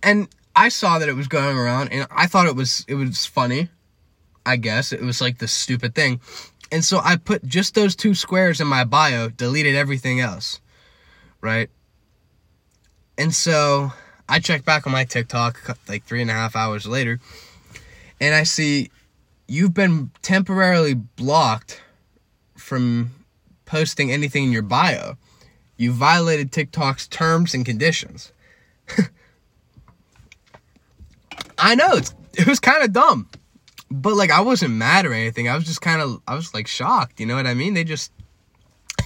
And 0.03 0.29
I 0.55 0.69
saw 0.69 0.99
that 0.99 1.09
it 1.09 1.15
was 1.15 1.29
going 1.29 1.57
around 1.57 1.93
and 1.93 2.07
I 2.11 2.27
thought 2.27 2.47
it 2.47 2.57
was 2.57 2.85
it 2.89 2.95
was 2.95 3.27
funny. 3.27 3.69
I 4.45 4.57
guess 4.57 4.93
it 4.93 5.03
was 5.03 5.21
like 5.21 5.39
the 5.39 5.49
stupid 5.49 5.95
thing. 5.95 6.21
And 6.73 6.85
so 6.85 7.01
I 7.03 7.17
put 7.17 7.45
just 7.45 7.75
those 7.75 7.97
two 7.97 8.15
squares 8.15 8.61
in 8.61 8.67
my 8.67 8.85
bio, 8.85 9.29
deleted 9.29 9.75
everything 9.75 10.21
else. 10.21 10.61
Right? 11.41 11.71
And 13.19 13.35
so 13.35 13.93
I 14.29 14.39
checked 14.39 14.65
back 14.65 14.87
on 14.87 14.93
my 14.93 15.05
TikTok 15.05 15.77
like 15.89 16.05
three 16.05 16.23
and 16.23 16.31
a 16.31 16.35
half 16.35 16.57
hours 16.57 16.87
later, 16.87 17.21
and 18.21 18.35
I 18.35 18.45
see 18.45 18.91
you've 19.47 19.75
been 19.75 20.11
temporarily 20.23 20.95
blocked 20.95 21.83
from 22.57 23.11
posting 23.67 24.13
anything 24.13 24.45
in 24.45 24.53
your 24.53 24.63
bio. 24.63 25.17
You 25.77 25.93
violated 25.93 26.53
TikTok's 26.53 27.09
terms 27.09 27.55
and 27.55 27.65
conditions. 27.65 28.33
I 31.61 31.75
know 31.75 31.93
it's 31.93 32.15
it 32.35 32.47
was 32.47 32.61
kind 32.61 32.83
of 32.83 32.93
dumb, 32.93 33.29
but 33.91 34.15
like 34.15 34.31
I 34.31 34.41
wasn't 34.41 34.75
mad 34.75 35.05
or 35.07 35.13
anything. 35.13 35.49
I 35.49 35.55
was 35.55 35.65
just 35.65 35.81
kind 35.81 36.01
of 36.01 36.23
I 36.27 36.35
was 36.35 36.55
like 36.55 36.67
shocked. 36.67 37.21
You 37.21 37.27
know 37.27 37.37
what 37.37 37.47
I 37.47 37.55
mean? 37.55 37.75
They 37.75 37.85
just 37.85 38.13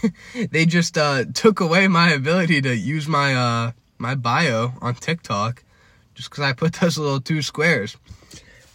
they 0.50 0.66
just 0.66 0.96
uh, 0.96 1.24
took 1.34 1.60
away 1.60 1.88
my 1.88 2.10
ability 2.10 2.62
to 2.62 2.76
use 2.76 3.08
my 3.08 3.34
uh, 3.34 3.72
my 3.98 4.14
bio 4.14 4.72
on 4.80 4.94
TikTok 4.94 5.64
just 6.14 6.30
because 6.30 6.44
I 6.44 6.52
put 6.52 6.74
those 6.74 6.98
little 6.98 7.20
two 7.20 7.42
squares. 7.42 7.96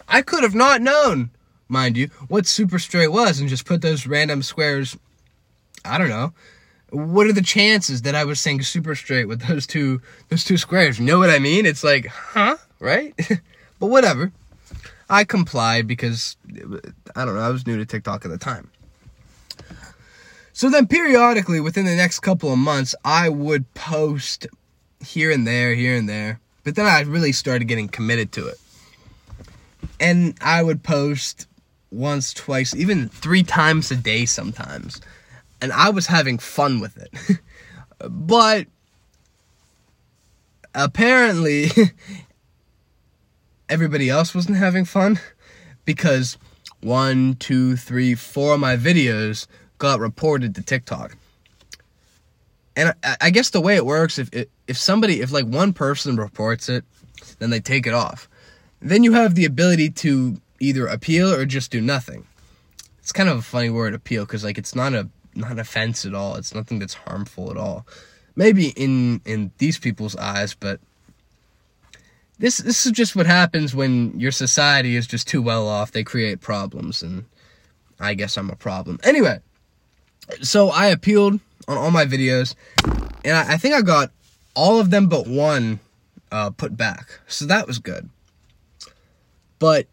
I 0.08 0.22
could 0.22 0.42
have 0.42 0.54
not 0.54 0.82
known, 0.82 1.30
mind 1.68 1.96
you, 1.96 2.08
what 2.28 2.46
super 2.46 2.78
straight 2.78 3.12
was 3.12 3.40
and 3.40 3.48
just 3.48 3.64
put 3.64 3.80
those 3.80 4.06
random 4.06 4.42
squares. 4.42 4.98
I 5.84 5.98
don't 5.98 6.08
know. 6.08 6.32
What 6.90 7.28
are 7.28 7.32
the 7.32 7.42
chances 7.42 8.02
that 8.02 8.16
I 8.16 8.24
was 8.24 8.40
saying 8.40 8.62
super 8.62 8.96
straight 8.96 9.26
with 9.26 9.46
those 9.46 9.66
two 9.66 10.02
those 10.28 10.44
two 10.44 10.58
squares? 10.58 10.98
You 10.98 11.06
know 11.06 11.18
what 11.18 11.30
I 11.30 11.38
mean? 11.38 11.64
It's 11.64 11.84
like, 11.84 12.06
huh, 12.06 12.56
right? 12.80 13.14
but 13.80 13.86
whatever. 13.86 14.30
I 15.08 15.24
complied 15.24 15.88
because 15.88 16.36
I 17.16 17.24
don't 17.24 17.34
know. 17.34 17.40
I 17.40 17.48
was 17.48 17.66
new 17.66 17.76
to 17.76 17.84
TikTok 17.84 18.24
at 18.24 18.30
the 18.30 18.38
time. 18.38 18.70
So 20.52 20.70
then, 20.70 20.86
periodically, 20.86 21.58
within 21.58 21.86
the 21.86 21.96
next 21.96 22.20
couple 22.20 22.52
of 22.52 22.58
months, 22.58 22.94
I 23.04 23.28
would 23.28 23.72
post 23.74 24.46
here 25.04 25.30
and 25.30 25.46
there, 25.46 25.74
here 25.74 25.96
and 25.96 26.08
there. 26.08 26.38
But 26.64 26.76
then 26.76 26.86
I 26.86 27.00
really 27.00 27.32
started 27.32 27.64
getting 27.64 27.88
committed 27.88 28.30
to 28.32 28.46
it. 28.46 28.58
And 29.98 30.36
I 30.40 30.62
would 30.62 30.82
post 30.82 31.46
once, 31.90 32.32
twice, 32.32 32.74
even 32.74 33.08
three 33.08 33.42
times 33.42 33.90
a 33.90 33.96
day 33.96 34.26
sometimes. 34.26 35.00
And 35.60 35.72
I 35.72 35.90
was 35.90 36.06
having 36.06 36.38
fun 36.38 36.80
with 36.80 36.96
it. 36.98 37.40
but 38.08 38.66
apparently, 40.74 41.70
everybody 43.70 44.10
else 44.10 44.34
wasn't 44.34 44.58
having 44.58 44.84
fun 44.84 45.18
because 45.84 46.36
one, 46.80 47.36
two, 47.36 47.76
three, 47.76 48.14
four 48.14 48.54
of 48.54 48.60
my 48.60 48.76
videos 48.76 49.46
got 49.78 50.00
reported 50.00 50.54
to 50.56 50.62
TikTok. 50.62 51.16
And 52.76 52.94
I, 53.02 53.16
I 53.20 53.30
guess 53.30 53.50
the 53.50 53.60
way 53.60 53.76
it 53.76 53.86
works, 53.86 54.18
if 54.18 54.30
if 54.66 54.76
somebody, 54.76 55.20
if 55.20 55.32
like 55.32 55.46
one 55.46 55.72
person 55.72 56.16
reports 56.16 56.68
it, 56.68 56.84
then 57.38 57.50
they 57.50 57.60
take 57.60 57.86
it 57.86 57.94
off. 57.94 58.28
Then 58.80 59.04
you 59.04 59.12
have 59.12 59.34
the 59.34 59.44
ability 59.44 59.90
to 59.90 60.40
either 60.60 60.86
appeal 60.86 61.32
or 61.32 61.44
just 61.44 61.70
do 61.70 61.80
nothing. 61.80 62.26
It's 62.98 63.12
kind 63.12 63.28
of 63.28 63.38
a 63.38 63.42
funny 63.42 63.70
word, 63.70 63.94
appeal, 63.94 64.24
because 64.24 64.44
like 64.44 64.58
it's 64.58 64.74
not 64.74 64.94
a 64.94 65.08
not 65.34 65.52
an 65.52 65.58
offense 65.58 66.04
at 66.04 66.14
all. 66.14 66.36
It's 66.36 66.54
nothing 66.54 66.78
that's 66.78 66.94
harmful 66.94 67.50
at 67.50 67.56
all. 67.56 67.86
Maybe 68.36 68.68
in 68.68 69.20
in 69.24 69.52
these 69.58 69.78
people's 69.78 70.16
eyes, 70.16 70.54
but 70.54 70.80
this 72.40 72.56
this 72.56 72.86
is 72.86 72.92
just 72.92 73.14
what 73.14 73.26
happens 73.26 73.74
when 73.74 74.18
your 74.18 74.32
society 74.32 74.96
is 74.96 75.06
just 75.06 75.28
too 75.28 75.42
well 75.42 75.68
off. 75.68 75.92
They 75.92 76.02
create 76.02 76.40
problems, 76.40 77.02
and 77.02 77.26
I 78.00 78.14
guess 78.14 78.38
I'm 78.38 78.48
a 78.48 78.56
problem. 78.56 78.98
Anyway, 79.04 79.40
so 80.40 80.70
I 80.70 80.86
appealed 80.86 81.38
on 81.68 81.76
all 81.76 81.90
my 81.90 82.06
videos, 82.06 82.54
and 83.24 83.36
I, 83.36 83.54
I 83.54 83.56
think 83.58 83.74
I 83.74 83.82
got 83.82 84.10
all 84.54 84.80
of 84.80 84.90
them 84.90 85.06
but 85.06 85.26
one 85.26 85.80
uh, 86.32 86.48
put 86.50 86.76
back. 86.76 87.20
So 87.28 87.44
that 87.44 87.66
was 87.66 87.78
good. 87.78 88.08
But 89.58 89.86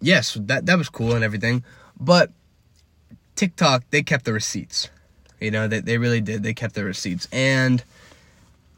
yes, 0.00 0.36
that 0.40 0.66
that 0.66 0.76
was 0.76 0.88
cool 0.88 1.14
and 1.14 1.22
everything. 1.22 1.62
But 1.98 2.32
TikTok, 3.36 3.84
they 3.90 4.02
kept 4.02 4.24
the 4.24 4.32
receipts. 4.32 4.90
You 5.40 5.52
know, 5.52 5.68
they 5.68 5.78
they 5.78 5.98
really 5.98 6.20
did. 6.20 6.42
They 6.42 6.54
kept 6.54 6.74
the 6.74 6.84
receipts. 6.84 7.28
And 7.30 7.84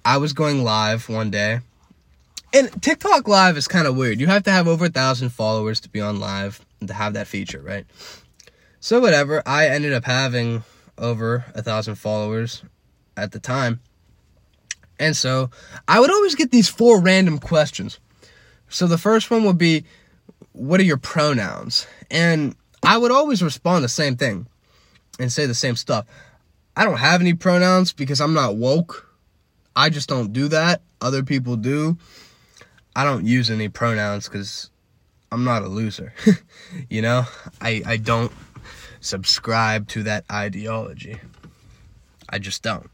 I 0.04 0.18
was 0.18 0.34
going 0.34 0.62
live 0.64 1.08
one 1.08 1.30
day. 1.30 1.60
And 2.52 2.82
TikTok 2.82 3.28
live 3.28 3.56
is 3.58 3.68
kind 3.68 3.86
of 3.86 3.96
weird. 3.96 4.20
You 4.20 4.26
have 4.26 4.44
to 4.44 4.50
have 4.50 4.66
over 4.66 4.86
a 4.86 4.90
thousand 4.90 5.30
followers 5.30 5.80
to 5.80 5.88
be 5.88 6.00
on 6.00 6.18
live 6.18 6.64
and 6.80 6.88
to 6.88 6.94
have 6.94 7.12
that 7.12 7.26
feature, 7.26 7.60
right? 7.60 7.84
So 8.80 9.00
whatever, 9.00 9.42
I 9.44 9.68
ended 9.68 9.92
up 9.92 10.04
having 10.04 10.62
over 10.96 11.44
a 11.54 11.62
thousand 11.62 11.96
followers 11.96 12.62
at 13.16 13.32
the 13.32 13.38
time. 13.38 13.80
And 14.98 15.16
so 15.16 15.50
I 15.86 16.00
would 16.00 16.10
always 16.10 16.34
get 16.34 16.50
these 16.50 16.68
four 16.68 17.00
random 17.00 17.38
questions. 17.38 18.00
So 18.68 18.86
the 18.86 18.98
first 18.98 19.30
one 19.30 19.44
would 19.44 19.58
be, 19.58 19.84
What 20.52 20.80
are 20.80 20.84
your 20.84 20.96
pronouns? 20.96 21.86
And 22.10 22.56
I 22.82 22.96
would 22.96 23.12
always 23.12 23.42
respond 23.42 23.84
the 23.84 23.88
same 23.88 24.16
thing 24.16 24.46
and 25.20 25.30
say 25.30 25.46
the 25.46 25.54
same 25.54 25.76
stuff. 25.76 26.06
I 26.76 26.84
don't 26.84 26.98
have 26.98 27.20
any 27.20 27.34
pronouns 27.34 27.92
because 27.92 28.20
I'm 28.20 28.34
not 28.34 28.56
woke. 28.56 29.12
I 29.76 29.90
just 29.90 30.08
don't 30.08 30.32
do 30.32 30.48
that. 30.48 30.80
Other 31.00 31.22
people 31.22 31.56
do. 31.56 31.98
I 32.94 33.04
don't 33.04 33.26
use 33.26 33.50
any 33.50 33.68
pronouns 33.68 34.28
because 34.28 34.70
I'm 35.30 35.44
not 35.44 35.62
a 35.62 35.68
loser. 35.68 36.12
you 36.90 37.02
know, 37.02 37.24
I, 37.60 37.82
I 37.86 37.96
don't 37.96 38.32
subscribe 39.00 39.88
to 39.88 40.02
that 40.04 40.24
ideology. 40.30 41.18
I 42.28 42.38
just 42.38 42.62
don't. 42.62 42.90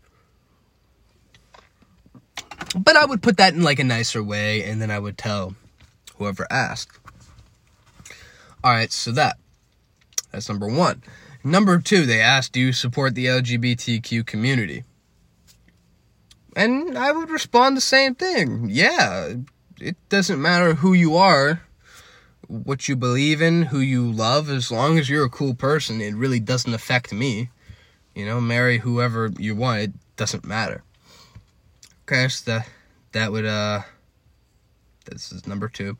But 2.76 2.96
I 2.96 3.04
would 3.04 3.22
put 3.22 3.36
that 3.36 3.54
in 3.54 3.62
like 3.62 3.78
a 3.78 3.84
nicer 3.84 4.22
way 4.22 4.64
and 4.64 4.80
then 4.80 4.90
I 4.90 4.98
would 4.98 5.16
tell 5.16 5.54
whoever 6.16 6.46
asked. 6.50 6.98
Alright, 8.64 8.92
so 8.92 9.12
that. 9.12 9.36
That's 10.32 10.48
number 10.48 10.66
one. 10.66 11.02
Number 11.44 11.78
two, 11.78 12.06
they 12.06 12.20
asked, 12.20 12.52
Do 12.52 12.60
you 12.60 12.72
support 12.72 13.14
the 13.14 13.26
LGBTQ 13.26 14.26
community? 14.26 14.84
And 16.56 16.96
I 16.96 17.12
would 17.12 17.30
respond 17.30 17.76
the 17.76 17.82
same 17.82 18.14
thing. 18.14 18.68
Yeah, 18.70 19.34
it 19.80 19.96
doesn't 20.08 20.40
matter 20.40 20.74
who 20.74 20.92
you 20.92 21.16
are, 21.16 21.62
what 22.48 22.88
you 22.88 22.96
believe 22.96 23.40
in, 23.40 23.64
who 23.64 23.78
you 23.78 24.10
love, 24.10 24.50
as 24.50 24.70
long 24.70 24.98
as 24.98 25.08
you're 25.08 25.24
a 25.24 25.30
cool 25.30 25.54
person, 25.54 26.00
it 26.00 26.14
really 26.14 26.40
doesn't 26.40 26.74
affect 26.74 27.12
me. 27.12 27.50
You 28.14 28.26
know, 28.26 28.40
marry 28.40 28.78
whoever 28.78 29.30
you 29.38 29.56
want, 29.56 29.80
it 29.80 29.92
doesn't 30.16 30.44
matter. 30.44 30.82
Okay, 32.02 32.28
so 32.28 32.50
that, 32.50 32.68
that 33.12 33.32
would, 33.32 33.46
uh, 33.46 33.82
this 35.06 35.32
is 35.32 35.46
number 35.46 35.68
two. 35.68 35.96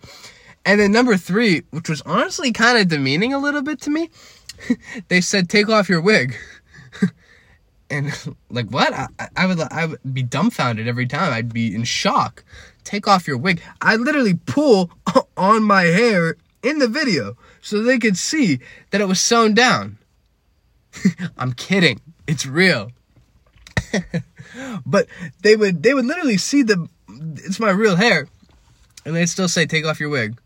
And 0.64 0.81
then 0.81 0.93
number 0.93 1.16
three, 1.16 1.62
which 1.71 1.88
was 1.88 2.02
honestly 2.02 2.52
kind 2.52 2.78
of 2.78 2.88
demeaning 2.88 3.35
a 3.35 3.38
little 3.38 3.62
bit 3.62 3.81
to 3.83 3.90
me, 3.90 4.11
they 5.09 5.21
said, 5.21 5.49
take 5.49 5.69
off 5.69 5.88
your 5.88 6.00
wig. 6.00 6.37
And 7.90 8.12
like 8.50 8.70
what? 8.70 8.92
I, 8.92 9.08
I 9.36 9.46
would 9.46 9.60
I 9.60 9.86
would 9.86 10.14
be 10.14 10.22
dumbfounded 10.22 10.88
every 10.88 11.06
time. 11.06 11.32
I'd 11.32 11.52
be 11.52 11.74
in 11.74 11.84
shock. 11.84 12.44
Take 12.84 13.08
off 13.08 13.26
your 13.26 13.38
wig. 13.38 13.62
I 13.80 13.96
literally 13.96 14.34
pull 14.34 14.90
on 15.36 15.62
my 15.62 15.82
hair 15.82 16.36
in 16.62 16.78
the 16.78 16.88
video 16.88 17.36
so 17.60 17.82
they 17.82 17.98
could 17.98 18.16
see 18.16 18.60
that 18.90 19.00
it 19.00 19.08
was 19.08 19.20
sewn 19.20 19.54
down. 19.54 19.98
I'm 21.38 21.52
kidding. 21.52 22.00
It's 22.26 22.46
real. 22.46 22.92
but 24.86 25.06
they 25.42 25.56
would 25.56 25.82
they 25.82 25.94
would 25.94 26.06
literally 26.06 26.36
see 26.36 26.62
the 26.62 26.88
it's 27.36 27.60
my 27.60 27.70
real 27.70 27.96
hair 27.96 28.28
and 29.04 29.14
they'd 29.14 29.28
still 29.28 29.48
say 29.48 29.66
take 29.66 29.84
off 29.84 30.00
your 30.00 30.08
wig. 30.08 30.38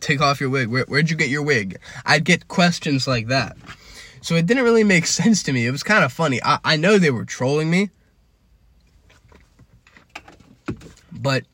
Take 0.00 0.20
off 0.20 0.40
your 0.40 0.50
wig. 0.50 0.68
Where, 0.68 0.84
where'd 0.84 1.10
you 1.10 1.16
get 1.16 1.28
your 1.28 1.42
wig? 1.42 1.78
I'd 2.04 2.24
get 2.24 2.48
questions 2.48 3.06
like 3.06 3.28
that. 3.28 3.56
So 4.26 4.34
it 4.34 4.44
didn't 4.46 4.64
really 4.64 4.82
make 4.82 5.06
sense 5.20 5.44
to 5.44 5.52
me. 5.52 5.68
It 5.68 5.70
was 5.70 5.84
kind 5.84 6.02
of 6.02 6.12
funny. 6.12 6.40
I, 6.42 6.58
I 6.64 6.76
know 6.76 6.98
they 6.98 7.12
were 7.12 7.24
trolling 7.24 7.70
me. 7.70 7.90
But 11.12 11.44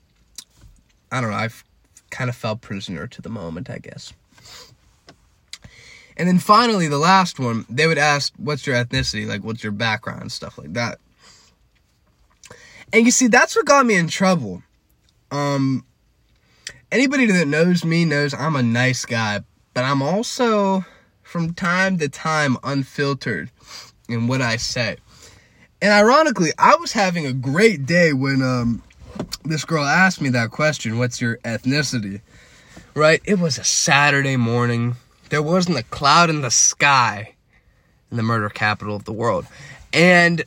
I 1.11 1.21
don't 1.21 1.33
know. 1.33 1.37
I've 1.37 1.65
kind 2.09 2.31
of 2.31 2.37
fell 2.37 2.57
prisoner 2.57 3.07
to 3.07 3.21
the 3.21 3.29
moment, 3.29 3.69
I 3.69 3.77
guess. 3.77 4.15
And 6.17 6.27
then 6.27 6.39
finally, 6.39 6.89
the 6.89 6.97
last 6.97 7.39
one, 7.39 7.67
they 7.69 7.87
would 7.87 7.99
ask, 7.99 8.33
What's 8.39 8.67
your 8.67 8.83
ethnicity? 8.83 9.27
Like, 9.27 9.45
what's 9.45 9.63
your 9.63 9.73
background? 9.73 10.33
Stuff 10.33 10.57
like 10.57 10.73
that. 10.73 10.99
And 12.91 13.05
you 13.05 13.11
see, 13.11 13.27
that's 13.27 13.55
what 13.55 13.67
got 13.67 13.85
me 13.85 13.97
in 13.97 14.09
trouble. 14.09 14.63
Um, 15.31 15.85
anybody 16.91 17.27
that 17.27 17.49
knows 17.49 17.85
me 17.85 18.07
knows 18.07 18.33
I'm 18.33 18.57
a 18.57 18.63
nice 18.63 19.05
guy, 19.05 19.41
but 19.75 19.85
I'm 19.85 20.01
also, 20.01 20.87
from 21.33 21.55
time 21.55 21.97
to 21.97 22.11
time, 22.11 22.59
unfiltered 22.63 23.51
in 24.07 24.27
what 24.29 24.43
I 24.43 24.57
say. 24.57 24.99
And 25.81 25.91
ironically, 25.91 26.51
I 26.59 26.77
was 26.77 26.93
having 26.93 27.27
a 27.27 27.33
great 27.33 27.87
day 27.87 28.13
when 28.13 28.43
um, 28.43 28.83
this 29.43 29.65
girl 29.65 29.83
asked 29.83 30.21
me 30.21 30.29
that 30.29 30.51
question 30.51 30.99
What's 30.99 31.23
your 31.23 31.39
ethnicity? 31.39 32.21
Right? 32.95 33.23
It 33.25 33.39
was 33.39 33.57
a 33.57 33.65
Saturday 33.65 34.37
morning. 34.37 34.97
There 35.31 35.43
wasn't 35.43 35.79
a 35.79 35.83
cloud 35.85 36.29
in 36.29 36.43
the 36.43 36.51
sky 36.51 37.33
in 38.11 38.19
the 38.19 38.23
murder 38.23 38.51
capital 38.51 38.95
of 38.95 39.05
the 39.05 39.13
world. 39.15 39.47
And 39.91 40.45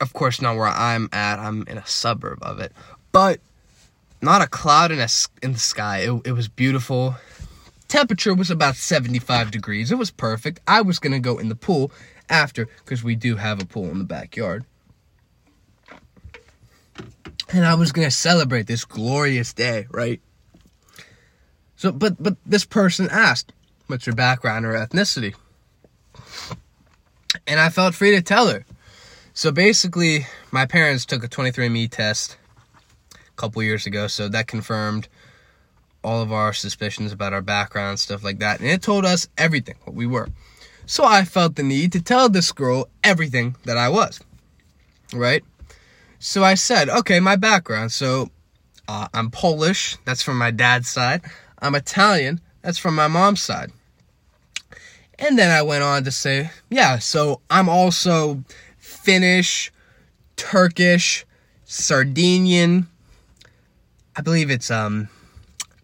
of 0.00 0.14
course, 0.14 0.40
not 0.40 0.56
where 0.56 0.66
I'm 0.66 1.10
at. 1.12 1.38
I'm 1.38 1.64
in 1.68 1.76
a 1.76 1.86
suburb 1.86 2.38
of 2.40 2.58
it. 2.58 2.72
But 3.12 3.40
not 4.22 4.40
a 4.40 4.46
cloud 4.46 4.90
in, 4.90 4.98
a, 4.98 5.08
in 5.42 5.52
the 5.52 5.58
sky. 5.58 5.98
It, 5.98 6.28
it 6.28 6.32
was 6.32 6.48
beautiful. 6.48 7.16
Temperature 7.90 8.34
was 8.34 8.52
about 8.52 8.76
75 8.76 9.50
degrees. 9.50 9.90
It 9.90 9.98
was 9.98 10.12
perfect. 10.12 10.60
I 10.64 10.80
was 10.80 11.00
going 11.00 11.12
to 11.12 11.18
go 11.18 11.38
in 11.38 11.48
the 11.48 11.56
pool 11.56 11.90
after 12.28 12.66
because 12.84 13.02
we 13.02 13.16
do 13.16 13.34
have 13.34 13.60
a 13.60 13.66
pool 13.66 13.90
in 13.90 13.98
the 13.98 14.04
backyard. 14.04 14.64
And 17.52 17.66
I 17.66 17.74
was 17.74 17.90
going 17.90 18.06
to 18.06 18.12
celebrate 18.12 18.68
this 18.68 18.84
glorious 18.84 19.52
day, 19.52 19.88
right? 19.90 20.20
So, 21.74 21.90
but 21.90 22.22
but 22.22 22.36
this 22.46 22.64
person 22.64 23.08
asked, 23.10 23.52
"What's 23.88 24.06
your 24.06 24.14
background 24.14 24.66
or 24.66 24.74
ethnicity?" 24.74 25.34
And 27.44 27.58
I 27.58 27.70
felt 27.70 27.96
free 27.96 28.14
to 28.14 28.22
tell 28.22 28.46
her. 28.46 28.64
So 29.34 29.50
basically, 29.50 30.26
my 30.52 30.64
parents 30.64 31.04
took 31.04 31.24
a 31.24 31.28
23andMe 31.28 31.90
test 31.90 32.36
a 33.12 33.18
couple 33.34 33.64
years 33.64 33.84
ago, 33.84 34.06
so 34.06 34.28
that 34.28 34.46
confirmed 34.46 35.08
all 36.02 36.22
of 36.22 36.32
our 36.32 36.52
suspicions 36.52 37.12
about 37.12 37.32
our 37.32 37.42
background, 37.42 37.98
stuff 37.98 38.24
like 38.24 38.38
that, 38.38 38.60
and 38.60 38.68
it 38.68 38.82
told 38.82 39.04
us 39.04 39.28
everything 39.36 39.76
what 39.84 39.94
we 39.94 40.06
were. 40.06 40.28
So 40.86 41.04
I 41.04 41.24
felt 41.24 41.56
the 41.56 41.62
need 41.62 41.92
to 41.92 42.02
tell 42.02 42.28
this 42.28 42.52
girl 42.52 42.88
everything 43.04 43.56
that 43.64 43.76
I 43.76 43.88
was. 43.88 44.20
Right? 45.12 45.44
So 46.18 46.42
I 46.42 46.54
said, 46.54 46.88
okay, 46.88 47.20
my 47.20 47.36
background. 47.36 47.92
So 47.92 48.30
uh, 48.88 49.08
I'm 49.14 49.30
Polish. 49.30 49.96
That's 50.04 50.22
from 50.22 50.36
my 50.36 50.50
dad's 50.50 50.88
side. 50.88 51.22
I'm 51.60 51.74
Italian. 51.74 52.40
That's 52.62 52.78
from 52.78 52.94
my 52.94 53.06
mom's 53.06 53.42
side. 53.42 53.70
And 55.18 55.38
then 55.38 55.50
I 55.50 55.62
went 55.62 55.82
on 55.82 56.04
to 56.04 56.10
say, 56.10 56.50
yeah, 56.70 56.98
so 56.98 57.40
I'm 57.50 57.68
also 57.68 58.42
Finnish, 58.78 59.70
Turkish, 60.36 61.24
Sardinian. 61.64 62.88
I 64.16 64.22
believe 64.22 64.50
it's 64.50 64.70
um 64.70 65.08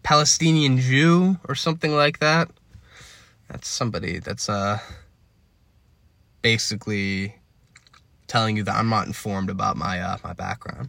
Palestinian 0.07 0.77
Jew 0.77 1.37
or 1.49 1.53
something 1.53 1.93
like 1.93 2.19
that. 2.19 2.49
That's 3.49 3.67
somebody 3.67 4.19
that's 4.19 4.47
uh 4.47 4.79
basically 6.41 7.35
telling 8.27 8.55
you 8.55 8.63
that 8.63 8.75
I'm 8.77 8.87
not 8.87 9.05
informed 9.05 9.49
about 9.49 9.75
my 9.75 9.99
uh, 9.99 10.15
my 10.23 10.31
background. 10.31 10.87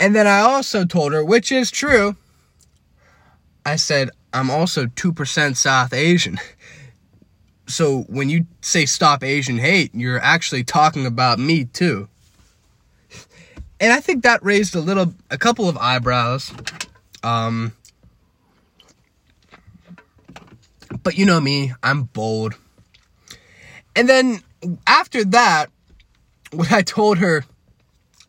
And 0.00 0.14
then 0.14 0.26
I 0.26 0.38
also 0.38 0.86
told 0.86 1.12
her, 1.12 1.22
which 1.22 1.52
is 1.52 1.70
true, 1.70 2.16
I 3.66 3.76
said, 3.76 4.08
I'm 4.32 4.50
also 4.50 4.86
2% 4.86 5.54
South 5.56 5.92
Asian. 5.92 6.38
So 7.66 8.02
when 8.10 8.28
you 8.28 8.44
say 8.60 8.84
stop 8.84 9.24
Asian 9.24 9.56
hate, 9.56 9.94
you're 9.94 10.20
actually 10.20 10.64
talking 10.64 11.06
about 11.06 11.38
me 11.38 11.64
too. 11.64 12.08
And 13.80 13.90
I 13.90 14.00
think 14.00 14.22
that 14.22 14.44
raised 14.44 14.74
a 14.74 14.80
little, 14.80 15.14
a 15.30 15.38
couple 15.38 15.66
of 15.68 15.78
eyebrows. 15.78 16.52
Um, 17.24 17.72
but 21.02 21.16
you 21.16 21.24
know 21.24 21.40
me, 21.40 21.72
I'm 21.82 22.02
bold. 22.02 22.54
And 23.96 24.08
then 24.08 24.42
after 24.86 25.24
that, 25.26 25.70
what 26.52 26.70
I 26.70 26.82
told 26.82 27.18
her 27.18 27.44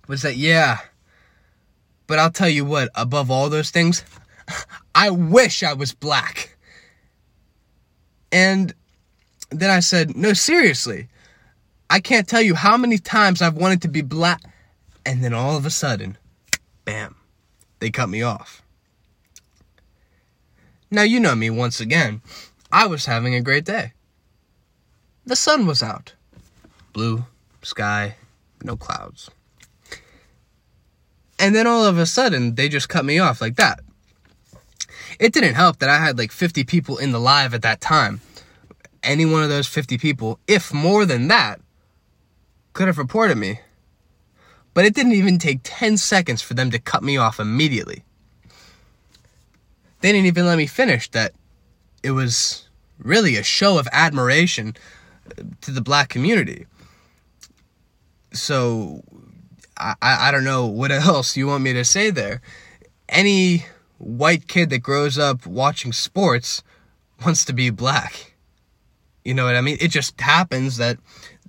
was 0.07 0.21
that, 0.21 0.37
yeah, 0.37 0.79
but 2.07 2.19
I'll 2.19 2.31
tell 2.31 2.49
you 2.49 2.63
what, 2.63 2.89
above 2.95 3.29
all 3.29 3.49
those 3.49 3.69
things, 3.69 4.03
I 4.95 5.09
wish 5.09 5.61
I 5.61 5.73
was 5.73 5.93
black. 5.93 6.57
And 8.31 8.73
then 9.49 9.69
I 9.69 9.81
said, 9.81 10.15
No, 10.15 10.33
seriously. 10.33 11.09
I 11.89 11.99
can't 11.99 12.27
tell 12.27 12.41
you 12.41 12.55
how 12.55 12.77
many 12.77 12.97
times 12.97 13.41
I've 13.41 13.55
wanted 13.55 13.81
to 13.83 13.87
be 13.87 14.01
black. 14.01 14.41
And 15.05 15.23
then 15.23 15.33
all 15.33 15.55
of 15.55 15.65
a 15.65 15.69
sudden, 15.69 16.17
bam, 16.83 17.15
they 17.79 17.91
cut 17.91 18.09
me 18.09 18.21
off. 18.23 18.64
Now, 20.91 21.01
you 21.01 21.19
know 21.19 21.35
me 21.35 21.49
once 21.49 21.79
again. 21.79 22.21
I 22.71 22.87
was 22.87 23.05
having 23.05 23.35
a 23.35 23.41
great 23.41 23.65
day. 23.65 23.93
The 25.25 25.35
sun 25.35 25.65
was 25.65 25.81
out. 25.81 26.13
Blue 26.93 27.25
sky, 27.61 28.15
no 28.63 28.77
clouds. 28.77 29.29
And 31.39 31.53
then 31.55 31.67
all 31.67 31.85
of 31.85 31.97
a 31.97 32.05
sudden, 32.05 32.55
they 32.55 32.69
just 32.69 32.89
cut 32.89 33.03
me 33.03 33.19
off 33.19 33.41
like 33.41 33.55
that. 33.55 33.81
It 35.19 35.33
didn't 35.33 35.55
help 35.55 35.79
that 35.79 35.89
I 35.89 35.97
had 35.97 36.17
like 36.17 36.31
50 36.31 36.63
people 36.63 36.97
in 36.97 37.11
the 37.11 37.19
live 37.19 37.53
at 37.53 37.61
that 37.63 37.81
time. 37.81 38.21
Any 39.03 39.25
one 39.25 39.43
of 39.43 39.49
those 39.49 39.67
50 39.67 39.97
people, 39.97 40.39
if 40.47 40.73
more 40.73 41.05
than 41.05 41.27
that, 41.27 41.59
could 42.73 42.87
have 42.87 42.97
reported 42.97 43.37
me. 43.37 43.59
But 44.73 44.85
it 44.85 44.93
didn't 44.93 45.13
even 45.13 45.37
take 45.37 45.59
10 45.63 45.97
seconds 45.97 46.41
for 46.41 46.53
them 46.53 46.71
to 46.71 46.79
cut 46.79 47.03
me 47.03 47.17
off 47.17 47.39
immediately. 47.39 48.04
They 50.05 50.11
didn't 50.11 50.27
even 50.27 50.45
let 50.45 50.59
me 50.59 50.67
finish 50.67 51.09
that 51.09 51.33
it 52.03 52.11
was 52.11 52.69
really 52.99 53.37
a 53.37 53.43
show 53.43 53.79
of 53.79 53.87
admiration 53.91 54.75
to 55.61 55.71
the 55.71 55.81
black 55.81 56.09
community. 56.09 56.67
So 58.31 59.03
I, 59.75 59.95
I 59.99 60.29
don't 60.29 60.43
know 60.43 60.67
what 60.67 60.91
else 60.91 61.35
you 61.35 61.47
want 61.47 61.63
me 61.63 61.73
to 61.73 61.83
say 61.83 62.11
there. 62.11 62.43
Any 63.09 63.65
white 63.97 64.47
kid 64.47 64.69
that 64.69 64.83
grows 64.83 65.17
up 65.17 65.47
watching 65.47 65.91
sports 65.91 66.61
wants 67.25 67.43
to 67.45 67.53
be 67.53 67.71
black. 67.71 68.35
You 69.23 69.33
know 69.33 69.45
what 69.45 69.55
I 69.55 69.61
mean? 69.61 69.77
It 69.81 69.87
just 69.87 70.21
happens 70.21 70.77
that 70.77 70.99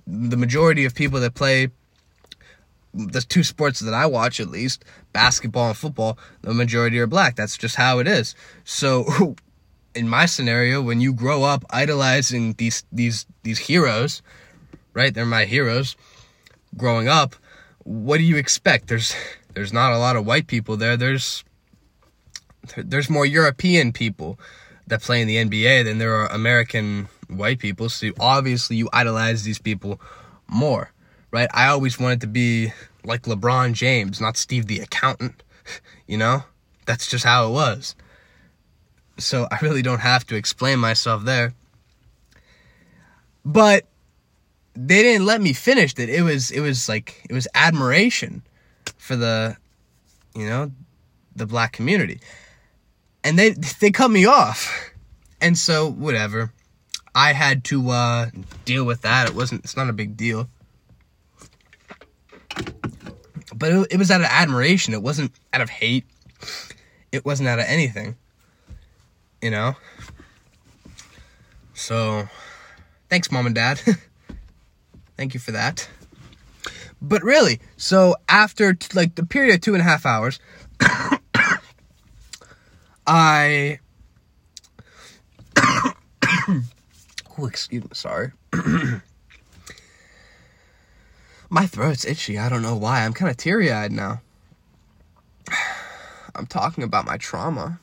the 0.07 0.35
majority 0.35 0.83
of 0.85 0.95
people 0.95 1.19
that 1.19 1.35
play 1.35 1.69
the 2.93 3.21
two 3.21 3.43
sports 3.43 3.79
that 3.79 3.93
I 3.93 4.05
watch 4.05 4.39
at 4.39 4.49
least, 4.49 4.83
basketball 5.13 5.69
and 5.69 5.77
football, 5.77 6.17
the 6.41 6.53
majority 6.53 6.99
are 6.99 7.07
black. 7.07 7.35
That's 7.35 7.57
just 7.57 7.75
how 7.75 7.99
it 7.99 8.07
is. 8.07 8.35
So 8.63 9.35
in 9.95 10.07
my 10.07 10.25
scenario, 10.25 10.81
when 10.81 11.01
you 11.01 11.13
grow 11.13 11.43
up 11.43 11.65
idolizing 11.69 12.53
these 12.53 12.83
these 12.91 13.25
these 13.43 13.59
heroes, 13.59 14.21
right? 14.93 15.13
They're 15.13 15.25
my 15.25 15.45
heroes. 15.45 15.95
Growing 16.75 17.07
up, 17.07 17.35
what 17.83 18.17
do 18.17 18.23
you 18.23 18.37
expect? 18.37 18.87
There's 18.87 19.15
there's 19.53 19.73
not 19.73 19.93
a 19.93 19.97
lot 19.97 20.15
of 20.15 20.25
white 20.25 20.47
people 20.47 20.77
there. 20.77 20.97
There's 20.97 21.43
there's 22.75 23.09
more 23.09 23.25
European 23.25 23.93
people 23.93 24.39
that 24.87 25.01
play 25.01 25.21
in 25.21 25.27
the 25.27 25.37
NBA 25.37 25.83
than 25.83 25.97
there 25.97 26.15
are 26.15 26.27
American 26.27 27.07
white 27.27 27.59
people. 27.59 27.89
So 27.89 28.11
obviously 28.19 28.77
you 28.77 28.89
idolize 28.93 29.43
these 29.43 29.59
people 29.59 29.99
more, 30.47 30.91
right? 31.37 31.49
I 31.53 31.67
always 31.67 31.99
wanted 31.99 32.21
to 32.21 32.27
be 32.27 32.73
like 33.03 33.23
LeBron 33.23 33.73
James, 33.73 34.19
not 34.19 34.37
Steve 34.37 34.65
the 34.65 34.79
accountant, 34.79 35.43
you 36.07 36.17
know? 36.17 36.43
That's 36.87 37.07
just 37.07 37.23
how 37.23 37.47
it 37.47 37.51
was. 37.51 37.95
So 39.19 39.47
I 39.51 39.59
really 39.61 39.83
don't 39.83 39.99
have 39.99 40.25
to 40.27 40.35
explain 40.35 40.79
myself 40.79 41.25
there. 41.25 41.53
But 43.45 43.85
they 44.73 45.03
didn't 45.03 45.25
let 45.25 45.41
me 45.41 45.53
finish 45.53 45.93
it. 45.97 46.09
It 46.09 46.21
was 46.21 46.51
it 46.51 46.59
was 46.59 46.87
like 46.87 47.25
it 47.29 47.33
was 47.33 47.47
admiration 47.53 48.41
for 48.97 49.15
the 49.15 49.57
you 50.35 50.45
know 50.45 50.71
the 51.35 51.45
black 51.45 51.73
community. 51.73 52.19
And 53.23 53.37
they 53.39 53.51
they 53.79 53.91
cut 53.91 54.11
me 54.11 54.25
off. 54.25 54.91
And 55.41 55.57
so 55.57 55.89
whatever. 55.89 56.51
I 57.15 57.33
had 57.33 57.63
to 57.65 57.89
uh 57.89 58.29
deal 58.65 58.85
with 58.85 59.01
that. 59.01 59.29
It 59.29 59.35
wasn't 59.35 59.63
it's 59.63 59.75
not 59.75 59.89
a 59.89 59.93
big 59.93 60.15
deal. 60.15 60.47
But 63.55 63.71
it, 63.71 63.87
it 63.91 63.97
was 63.97 64.11
out 64.11 64.21
of 64.21 64.27
admiration. 64.27 64.93
It 64.93 65.01
wasn't 65.01 65.31
out 65.53 65.61
of 65.61 65.69
hate. 65.69 66.05
It 67.11 67.25
wasn't 67.25 67.49
out 67.49 67.59
of 67.59 67.65
anything. 67.67 68.15
You 69.41 69.51
know? 69.51 69.75
So 71.73 72.27
thanks 73.09 73.31
mom 73.31 73.45
and 73.45 73.55
dad. 73.55 73.79
Thank 75.17 75.33
you 75.33 75.39
for 75.39 75.51
that. 75.51 75.89
But 77.01 77.23
really, 77.23 77.59
so 77.77 78.15
after 78.27 78.73
t- 78.73 78.95
like 78.95 79.15
the 79.15 79.25
period 79.25 79.55
of 79.55 79.61
two 79.61 79.73
and 79.73 79.81
a 79.81 79.83
half 79.83 80.05
hours, 80.05 80.39
I. 83.07 83.79
oh, 85.57 87.45
excuse 87.45 87.83
me, 87.83 87.89
sorry. 87.93 88.31
My 91.49 91.65
throat's 91.65 92.05
itchy. 92.05 92.37
I 92.37 92.49
don't 92.49 92.61
know 92.61 92.75
why. 92.75 93.05
I'm 93.05 93.13
kind 93.13 93.31
of 93.31 93.37
teary 93.37 93.71
eyed 93.71 93.91
now. 93.91 94.21
I'm 96.35 96.45
talking 96.45 96.83
about 96.83 97.05
my 97.05 97.17
trauma. 97.17 97.79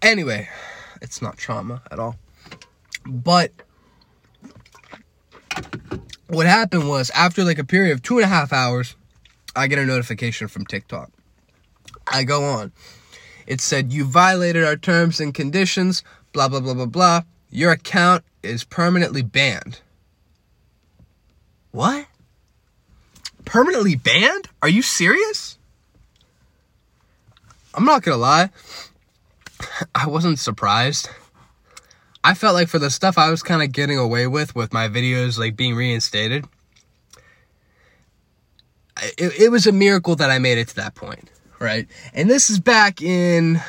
Anyway, 0.00 0.48
it's 1.02 1.20
not 1.20 1.36
trauma 1.36 1.82
at 1.90 1.98
all. 1.98 2.16
But 3.04 3.52
what 6.28 6.46
happened 6.46 6.88
was 6.88 7.10
after 7.10 7.44
like 7.44 7.58
a 7.58 7.64
period 7.64 7.92
of 7.92 8.02
two 8.02 8.16
and 8.18 8.24
a 8.24 8.28
half 8.28 8.52
hours, 8.52 8.96
I 9.56 9.66
get 9.66 9.78
a 9.78 9.84
notification 9.84 10.48
from 10.48 10.64
TikTok. 10.64 11.10
I 12.06 12.24
go 12.24 12.44
on. 12.44 12.72
It 13.46 13.60
said, 13.60 13.92
You 13.92 14.04
violated 14.04 14.64
our 14.64 14.76
terms 14.76 15.20
and 15.20 15.34
conditions, 15.34 16.04
blah, 16.32 16.48
blah, 16.48 16.60
blah, 16.60 16.74
blah, 16.74 16.86
blah. 16.86 17.22
Your 17.50 17.72
account 17.72 18.24
is 18.42 18.62
permanently 18.62 19.22
banned. 19.22 19.80
What? 21.72 22.06
Permanently 23.44 23.96
banned? 23.96 24.48
Are 24.62 24.68
you 24.68 24.82
serious? 24.82 25.58
I'm 27.74 27.84
not 27.84 28.02
gonna 28.02 28.16
lie. 28.16 28.50
I 29.94 30.06
wasn't 30.06 30.38
surprised. 30.38 31.08
I 32.22 32.34
felt 32.34 32.54
like 32.54 32.68
for 32.68 32.78
the 32.78 32.90
stuff 32.90 33.16
I 33.16 33.30
was 33.30 33.42
kind 33.42 33.62
of 33.62 33.72
getting 33.72 33.98
away 33.98 34.26
with, 34.26 34.54
with 34.54 34.72
my 34.72 34.88
videos 34.88 35.38
like 35.38 35.56
being 35.56 35.74
reinstated, 35.74 36.44
it, 39.16 39.40
it 39.40 39.50
was 39.50 39.66
a 39.66 39.72
miracle 39.72 40.16
that 40.16 40.30
I 40.30 40.38
made 40.38 40.58
it 40.58 40.68
to 40.68 40.76
that 40.76 40.94
point, 40.94 41.30
right? 41.58 41.86
And 42.12 42.28
this 42.28 42.50
is 42.50 42.60
back 42.60 43.00
in, 43.00 43.60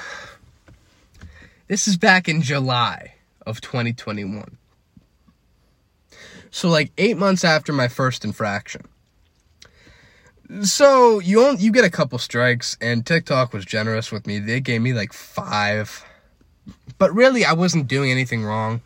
this 1.67 1.87
is 1.87 1.95
back 1.95 2.27
in 2.27 2.41
July 2.41 3.13
of 3.45 3.61
2021. 3.61 4.57
So 6.51 6.69
like 6.69 6.91
eight 6.97 7.17
months 7.17 7.43
after 7.43 7.73
my 7.73 7.87
first 7.87 8.23
infraction. 8.23 8.83
So 10.63 11.19
you 11.19 11.43
only, 11.45 11.63
you 11.63 11.71
get 11.71 11.85
a 11.85 11.89
couple 11.89 12.19
strikes, 12.19 12.77
and 12.81 13.05
TikTok 13.05 13.53
was 13.53 13.65
generous 13.65 14.11
with 14.11 14.27
me. 14.27 14.37
They 14.37 14.59
gave 14.59 14.81
me 14.81 14.93
like 14.93 15.13
five 15.13 16.05
but 16.97 17.13
really, 17.13 17.45
I 17.45 17.53
wasn't 17.53 17.87
doing 17.87 18.11
anything 18.11 18.43
wrong. 18.43 18.81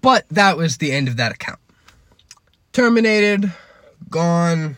But 0.00 0.26
that 0.30 0.56
was 0.56 0.78
the 0.78 0.92
end 0.92 1.08
of 1.08 1.16
that 1.16 1.32
account. 1.32 1.60
Terminated, 2.72 3.52
gone, 4.10 4.76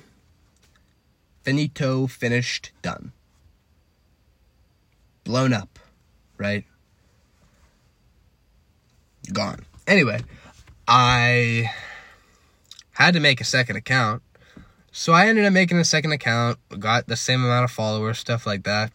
finito, 1.43 2.07
finished, 2.07 2.73
done. 2.83 3.13
Blown 5.25 5.53
up, 5.53 5.79
right? 6.37 6.65
Gone. 9.33 9.65
Anyway, 9.87 10.21
I 10.89 11.71
had 12.93 13.15
to 13.15 13.21
make 13.21 13.41
a 13.41 13.45
second 13.45 13.77
account. 13.77 14.23
So 14.93 15.13
I 15.13 15.27
ended 15.27 15.45
up 15.45 15.53
making 15.53 15.79
a 15.79 15.85
second 15.85 16.13
account, 16.13 16.59
got 16.79 17.07
the 17.07 17.17
same 17.17 17.45
amount 17.45 17.65
of 17.65 17.71
followers, 17.71 18.19
stuff 18.19 18.47
like 18.47 18.65
that. 18.65 18.93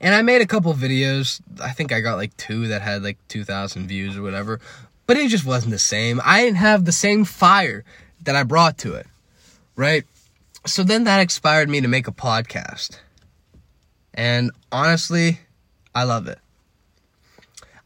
And 0.00 0.14
I 0.14 0.22
made 0.22 0.42
a 0.42 0.46
couple 0.46 0.74
videos. 0.74 1.40
I 1.62 1.70
think 1.70 1.92
I 1.92 2.00
got 2.00 2.16
like 2.16 2.36
two 2.36 2.68
that 2.68 2.82
had 2.82 3.02
like 3.02 3.16
2,000 3.28 3.86
views 3.86 4.16
or 4.16 4.22
whatever. 4.22 4.60
But 5.06 5.16
it 5.16 5.30
just 5.30 5.46
wasn't 5.46 5.70
the 5.70 5.78
same. 5.78 6.20
I 6.24 6.42
didn't 6.42 6.58
have 6.58 6.84
the 6.84 6.92
same 6.92 7.24
fire 7.24 7.84
that 8.24 8.36
I 8.36 8.42
brought 8.42 8.76
to 8.78 8.94
it. 8.94 9.06
Right? 9.76 10.04
So 10.66 10.82
then 10.82 11.04
that 11.04 11.20
inspired 11.20 11.68
me 11.68 11.80
to 11.80 11.88
make 11.88 12.08
a 12.08 12.12
podcast. 12.12 12.98
And 14.12 14.50
honestly, 14.72 15.40
I 15.94 16.04
love 16.04 16.26
it. 16.26 16.38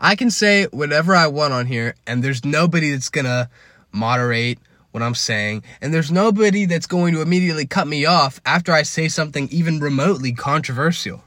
I 0.01 0.17
can 0.17 0.31
say 0.31 0.65
whatever 0.65 1.15
I 1.15 1.27
want 1.27 1.53
on 1.53 1.67
here, 1.67 1.95
and 2.07 2.25
there's 2.25 2.43
nobody 2.43 2.93
that's 2.93 3.11
gonna 3.11 3.51
moderate 3.93 4.59
what 4.93 5.03
I'm 5.03 5.15
saying, 5.15 5.63
and 5.83 5.93
there's 5.93 6.11
nobody 6.11 6.65
that's 6.65 6.87
going 6.87 7.13
to 7.13 7.21
immediately 7.21 7.67
cut 7.67 7.87
me 7.87 8.07
off 8.07 8.41
after 8.47 8.73
I 8.73 8.83
say 8.83 9.09
something 9.09 9.49
even 9.51 9.79
remotely 9.79 10.33
controversial. 10.33 11.23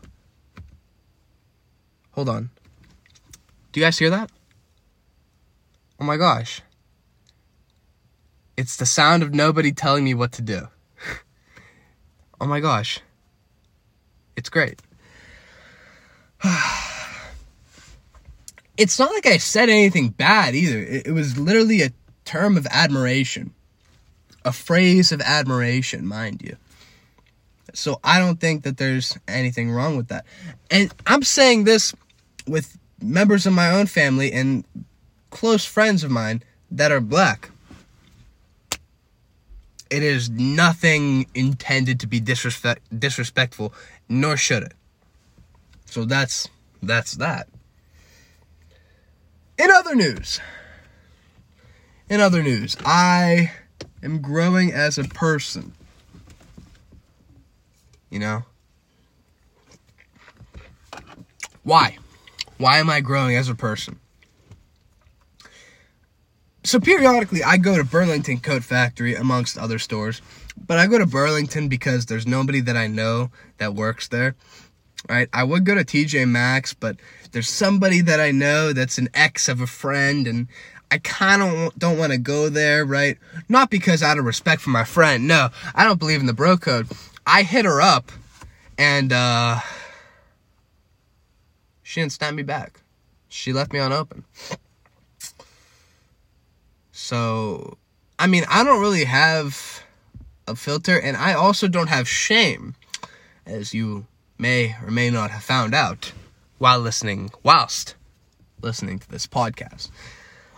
Hold 2.12 2.30
on. 2.30 2.50
Do 3.72 3.80
you 3.80 3.86
guys 3.86 4.00
hear 4.00 4.10
that? 4.10 4.32
Oh 6.00 6.04
my 6.04 6.18
gosh. 6.18 6.62
It's 8.58 8.76
the 8.76 8.86
sound 8.86 9.24
of 9.24 9.34
nobody 9.34 9.72
telling 9.72 10.04
me 10.04 10.14
what 10.14 10.32
to 10.34 10.42
do. 10.42 10.68
oh 12.42 12.48
my 12.48 12.60
gosh. 12.60 13.00
It's 14.36 14.50
great. 14.50 14.82
it's 18.78 19.00
not 19.00 19.12
like 19.12 19.26
I 19.26 19.38
said 19.38 19.70
anything 19.70 20.10
bad 20.10 20.56
either. 20.56 20.80
It, 20.80 21.08
it 21.08 21.12
was 21.12 21.38
literally 21.38 21.82
a 21.82 21.92
term 22.26 22.58
of 22.58 22.66
admiration. 22.68 23.54
A 24.46 24.52
phrase 24.52 25.12
of 25.12 25.22
admiration, 25.22 26.06
mind 26.06 26.42
you. 26.42 26.58
So 27.74 28.00
I 28.04 28.20
don't 28.20 28.40
think 28.40 28.64
that 28.64 28.78
there's 28.78 29.18
anything 29.28 29.72
wrong 29.72 29.98
with 29.98 30.10
that. 30.10 30.26
And 30.70 30.94
I'm 31.08 31.24
saying 31.24 31.64
this 31.64 31.94
with 32.48 32.78
members 33.02 33.46
of 33.46 33.54
my 33.54 33.72
own 33.72 33.88
family 33.88 34.32
and 34.32 34.66
close 35.30 35.66
friends 35.66 36.04
of 36.04 36.12
mine 36.12 36.44
that 36.72 36.92
are 36.92 37.00
black. 37.02 37.50
It 39.90 40.04
is 40.04 40.30
nothing 40.30 41.28
intended 41.36 42.00
to 42.00 42.08
be 42.08 42.20
disrespect 42.20 42.82
disrespectful, 43.00 43.74
nor 44.10 44.38
should 44.38 44.64
it. 44.64 44.74
So 45.86 46.06
that's 46.06 46.48
that's 46.82 47.14
that. 47.14 47.48
In 49.58 49.70
other 49.70 49.96
news, 49.96 50.39
in 52.10 52.20
other 52.20 52.42
news, 52.42 52.76
I 52.84 53.52
am 54.02 54.22
growing 54.22 54.72
as 54.72 54.98
a 54.98 55.04
person. 55.04 55.74
You 58.10 58.20
know? 58.20 58.44
Why? 61.63 61.98
Why 62.58 62.78
am 62.80 62.89
I 62.89 63.02
growing 63.02 63.36
as 63.36 63.50
a 63.50 63.56
person? 63.56 64.00
So 66.63 66.80
periodically, 66.80 67.44
I 67.44 67.58
go 67.58 67.78
to 67.78 67.84
Burlington 67.84 68.39
Coat 68.39 68.63
Factory 68.63 69.16
amongst 69.16 69.58
other 69.58 69.80
stores, 69.80 70.22
but 70.56 70.78
I 70.78 70.88
go 70.88 70.98
to 70.98 71.06
Burlington 71.06 71.68
because 71.68 72.06
there's 72.06 72.26
nobody 72.26 72.62
that 72.62 72.78
I 72.78 72.88
know 72.88 73.32
that 73.58 73.76
works 73.76 74.08
there. 74.08 74.36
Right? 75.10 75.28
I 75.34 75.44
would 75.44 75.66
go 75.66 75.76
to 75.76 75.84
TJ 75.84 76.30
Maxx, 76.30 76.74
but 76.74 76.96
there's 77.34 77.50
somebody 77.50 78.00
that 78.02 78.19
I 78.19 78.32
know 78.32 78.74
that's 78.74 79.00
an 79.00 79.10
ex 79.13 79.50
of 79.50 79.60
a 79.60 79.67
friend, 79.67 80.28
and 80.28 80.48
I 80.91 81.00
kind 81.00 81.41
of 81.41 81.78
don't 81.78 81.98
want 81.98 82.12
to 82.13 82.19
go 82.19 82.48
there, 82.48 82.86
right? 82.86 83.17
Not 83.50 83.72
because 83.72 84.04
out 84.04 84.19
of 84.19 84.26
respect 84.26 84.62
for 84.62 84.69
my 84.69 84.84
friend. 84.84 85.28
No, 85.28 85.50
I 85.76 85.84
don't 85.84 86.00
believe 86.00 86.19
in 86.19 86.28
the 86.28 86.34
bro 86.34 86.58
code. 86.58 86.88
I 87.26 87.41
hit 87.41 87.65
her 87.65 87.82
up, 87.82 88.12
and 88.78 89.12
uh, 89.12 89.60
she 91.82 92.02
didn't 92.02 92.13
snap 92.13 92.36
me 92.36 92.43
back. 92.43 92.80
She 93.30 93.52
left 93.52 93.74
me 93.74 93.80
on 93.80 93.91
open. 93.91 94.24
So, 96.91 97.78
I 98.19 98.28
mean, 98.28 98.46
I 98.48 98.63
don't 98.63 98.80
really 98.80 99.06
have 99.06 99.84
a 100.48 100.56
filter, 100.56 101.00
and 101.00 101.17
I 101.17 101.34
also 101.34 101.67
don't 101.67 101.89
have 101.89 102.08
shame, 102.08 102.76
as 103.48 103.74
you 103.74 104.06
may 104.38 104.76
or 104.86 104.91
may 104.91 105.10
not 105.10 105.32
have 105.32 105.43
found 105.43 105.74
out 105.74 106.12
while 106.63 106.80
listening, 106.80 107.30
whilst 107.43 107.95
listening 108.62 108.97
to 108.97 109.12
this 109.12 109.28
podcast. 109.28 109.89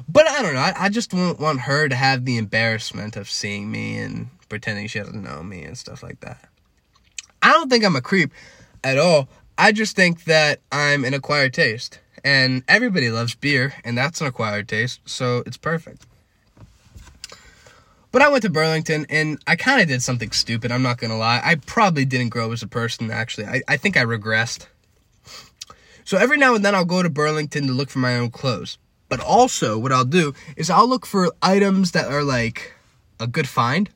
But 0.07 0.29
I 0.29 0.43
don't 0.43 0.53
know. 0.53 0.59
I, 0.59 0.73
I 0.77 0.89
just 0.89 1.09
don't 1.09 1.39
want 1.39 1.61
her 1.61 1.89
to 1.89 1.95
have 1.95 2.25
the 2.25 2.37
embarrassment 2.37 3.15
of 3.15 3.27
seeing 3.27 3.71
me 3.71 3.97
and 3.97 4.29
pretending 4.47 4.85
she 4.85 4.99
doesn't 4.99 5.23
know 5.23 5.41
me 5.41 5.63
and 5.63 5.75
stuff 5.75 6.03
like 6.03 6.19
that. 6.19 6.47
I 7.41 7.51
don't 7.53 7.71
think 7.71 7.83
I'm 7.83 7.95
a 7.95 8.01
creep 8.01 8.31
at 8.83 8.99
all. 8.99 9.27
I 9.57 9.71
just 9.71 9.95
think 9.95 10.25
that 10.25 10.59
I'm 10.71 11.05
an 11.05 11.15
acquired 11.15 11.55
taste. 11.55 11.99
And 12.23 12.61
everybody 12.67 13.09
loves 13.09 13.33
beer, 13.33 13.73
and 13.83 13.97
that's 13.97 14.21
an 14.21 14.27
acquired 14.27 14.67
taste, 14.67 14.99
so 15.05 15.41
it's 15.47 15.57
perfect. 15.57 16.05
But 18.11 18.21
I 18.21 18.29
went 18.29 18.43
to 18.43 18.51
Burlington 18.51 19.07
and 19.09 19.41
I 19.47 19.55
kind 19.55 19.81
of 19.81 19.87
did 19.87 20.03
something 20.03 20.31
stupid, 20.31 20.71
I'm 20.71 20.83
not 20.83 20.99
gonna 20.99 21.17
lie. 21.17 21.41
I 21.43 21.55
probably 21.55 22.05
didn't 22.05 22.29
grow 22.29 22.51
as 22.51 22.61
a 22.61 22.67
person, 22.67 23.09
actually. 23.09 23.47
I, 23.47 23.61
I 23.67 23.77
think 23.77 23.97
I 23.97 24.05
regressed. 24.05 24.67
So 26.05 26.17
every 26.17 26.37
now 26.37 26.55
and 26.55 26.63
then 26.63 26.75
I'll 26.75 26.85
go 26.85 27.03
to 27.03 27.09
Burlington 27.09 27.65
to 27.67 27.73
look 27.73 27.89
for 27.89 27.99
my 27.99 28.15
own 28.15 28.29
clothes. 28.29 28.77
But 29.09 29.19
also, 29.19 29.77
what 29.77 29.91
I'll 29.91 30.05
do 30.05 30.33
is 30.55 30.69
I'll 30.69 30.87
look 30.87 31.05
for 31.05 31.31
items 31.41 31.91
that 31.91 32.07
are 32.07 32.23
like 32.23 32.73
a 33.19 33.27
good 33.27 33.47
find. 33.47 33.89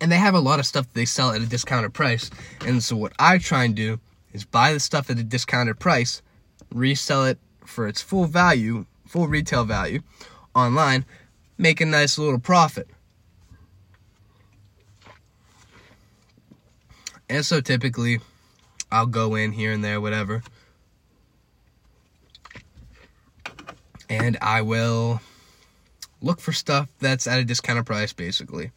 And 0.00 0.10
they 0.10 0.16
have 0.16 0.34
a 0.34 0.40
lot 0.40 0.60
of 0.60 0.66
stuff 0.66 0.86
that 0.86 0.94
they 0.94 1.04
sell 1.04 1.32
at 1.32 1.40
a 1.40 1.46
discounted 1.46 1.94
price. 1.94 2.30
And 2.64 2.82
so, 2.82 2.96
what 2.96 3.12
I 3.18 3.38
try 3.38 3.64
and 3.64 3.74
do 3.74 3.98
is 4.32 4.44
buy 4.44 4.72
the 4.72 4.80
stuff 4.80 5.10
at 5.10 5.18
a 5.18 5.24
discounted 5.24 5.78
price, 5.78 6.22
resell 6.72 7.24
it 7.24 7.38
for 7.64 7.88
its 7.88 8.00
full 8.00 8.26
value, 8.26 8.86
full 9.06 9.26
retail 9.26 9.64
value 9.64 10.00
online, 10.54 11.04
make 11.56 11.80
a 11.80 11.86
nice 11.86 12.18
little 12.18 12.38
profit. 12.38 12.88
And 17.28 17.44
so 17.44 17.60
typically, 17.60 18.20
I'll 18.90 19.06
go 19.06 19.34
in 19.34 19.52
here 19.52 19.72
and 19.72 19.84
there, 19.84 20.00
whatever. 20.00 20.42
And 24.08 24.38
I 24.40 24.62
will 24.62 25.20
look 26.20 26.40
for 26.40 26.52
stuff 26.52 26.88
that's 27.00 27.26
at 27.26 27.38
a 27.38 27.44
discounted 27.44 27.86
price, 27.86 28.12
basically. 28.12 28.70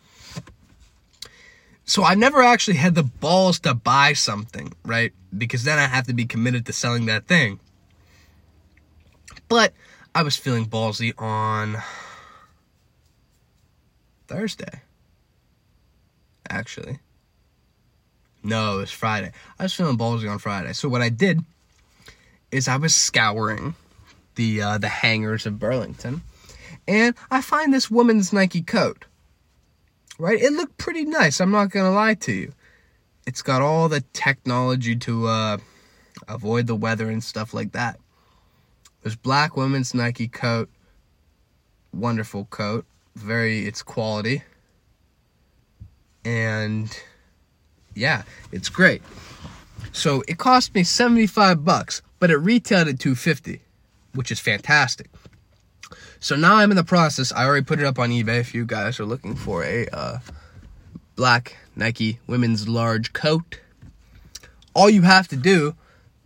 So 1.86 2.04
I've 2.04 2.17
never 2.17 2.41
actually 2.41 2.78
had 2.78 2.96
the 2.96 3.04
balls 3.04 3.60
to 3.62 3.74
buy 3.74 4.13
something, 4.13 4.74
right? 4.86 5.13
Because 5.38 5.63
then 5.63 5.80
I 5.80 5.88
have 5.88 6.08
to 6.08 6.13
be 6.13 6.26
committed 6.26 6.65
to 6.67 6.74
selling 6.74 7.06
that 7.08 7.28
thing. 7.28 7.60
But 9.50 9.74
I 10.13 10.24
was 10.24 10.38
feeling 10.38 10.65
ballsy 10.65 11.13
on 11.17 11.78
Thursday. 14.28 14.82
Actually. 16.50 17.00
No, 18.44 18.78
it 18.78 18.82
was 18.82 18.91
Friday. 18.91 19.32
I 19.60 19.63
was 19.63 19.74
feeling 19.74 19.98
ballsy 19.98 20.32
on 20.32 20.39
Friday. 20.39 20.74
So 20.74 20.88
what 20.89 21.02
I 21.02 21.10
did 21.10 21.41
is 22.52 22.67
I 22.67 22.78
was 22.78 22.96
scouring 22.96 23.76
the 24.41 24.62
uh, 24.62 24.77
the 24.77 24.88
hangers 24.88 25.45
of 25.45 25.60
Burlington, 25.60 26.21
and 26.88 27.15
I 27.30 27.41
find 27.41 27.71
this 27.71 27.91
woman's 27.91 28.34
Nike 28.34 28.63
coat. 28.63 29.06
Right, 30.17 30.41
it 30.41 30.54
looked 30.54 30.77
pretty 30.77 31.06
nice. 31.06 31.39
I'm 31.39 31.51
not 31.51 31.69
gonna 31.69 31.91
lie 31.91 32.15
to 32.15 32.32
you. 32.32 32.54
It's 33.27 33.41
got 33.41 33.62
all 33.62 33.88
the 33.88 34.04
technology 34.13 34.95
to 34.95 35.27
uh, 35.27 35.58
avoid 36.27 36.67
the 36.67 36.75
weather 36.75 37.10
and 37.10 37.23
stuff 37.23 37.54
like 37.54 37.71
that. 37.73 37.99
There's 39.01 39.15
black 39.15 39.56
women's 39.56 39.93
Nike 39.93 40.27
coat, 40.27 40.69
wonderful 41.93 42.45
coat 42.45 42.86
very 43.15 43.65
it's 43.65 43.84
quality 43.84 44.43
and 46.23 46.97
yeah 47.93 48.23
it's 48.51 48.69
great 48.69 49.01
so 49.91 50.23
it 50.27 50.38
cost 50.38 50.73
me 50.73 50.84
75 50.84 51.65
bucks 51.65 52.01
but 52.19 52.32
it 52.32 52.38
retailed 52.38 52.88
at 52.88 52.99
250 52.99 53.62
which 54.13 54.32
is 54.32 54.39
fantastic 54.39 55.10
so 56.19 56.36
now 56.36 56.56
i'm 56.56 56.71
in 56.71 56.78
the 56.78 56.84
process 56.84 57.32
i 57.34 57.45
already 57.45 57.65
put 57.65 57.80
it 57.80 57.86
up 57.86 58.00
on 58.00 58.10
ebay 58.10 58.39
if 58.39 58.54
you 58.54 58.65
guys 58.65 59.00
are 59.00 59.06
looking 59.06 59.36
for 59.36 59.63
a 59.63 59.88
uh, 59.88 60.19
black 61.15 61.58
nike 61.76 62.19
women's 62.28 62.67
large 62.67 63.13
coat 63.13 63.60
all 64.74 64.89
you 64.89 65.02
have 65.02 65.28
to 65.28 65.36
do 65.36 65.76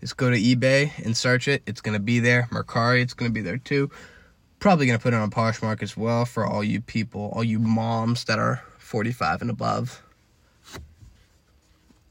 is 0.01 0.13
go 0.13 0.29
to 0.29 0.37
ebay 0.37 0.91
and 1.03 1.15
search 1.15 1.47
it 1.47 1.61
it's 1.65 1.81
going 1.81 1.93
to 1.93 1.99
be 1.99 2.19
there 2.19 2.47
mercari 2.51 3.01
it's 3.01 3.13
going 3.13 3.29
to 3.29 3.33
be 3.33 3.41
there 3.41 3.57
too 3.57 3.89
Probably 4.65 4.87
gonna 4.87 4.97
put 4.97 5.13
it 5.13 5.17
on 5.17 5.29
Poshmark 5.29 5.83
as 5.83 5.95
well 5.95 6.25
for 6.25 6.45
all 6.45 6.63
you 6.63 6.81
people, 6.81 7.31
all 7.35 7.43
you 7.43 7.59
moms 7.59 8.23
that 8.25 8.39
are 8.39 8.63
45 8.79 9.41
and 9.41 9.49
above. 9.51 10.01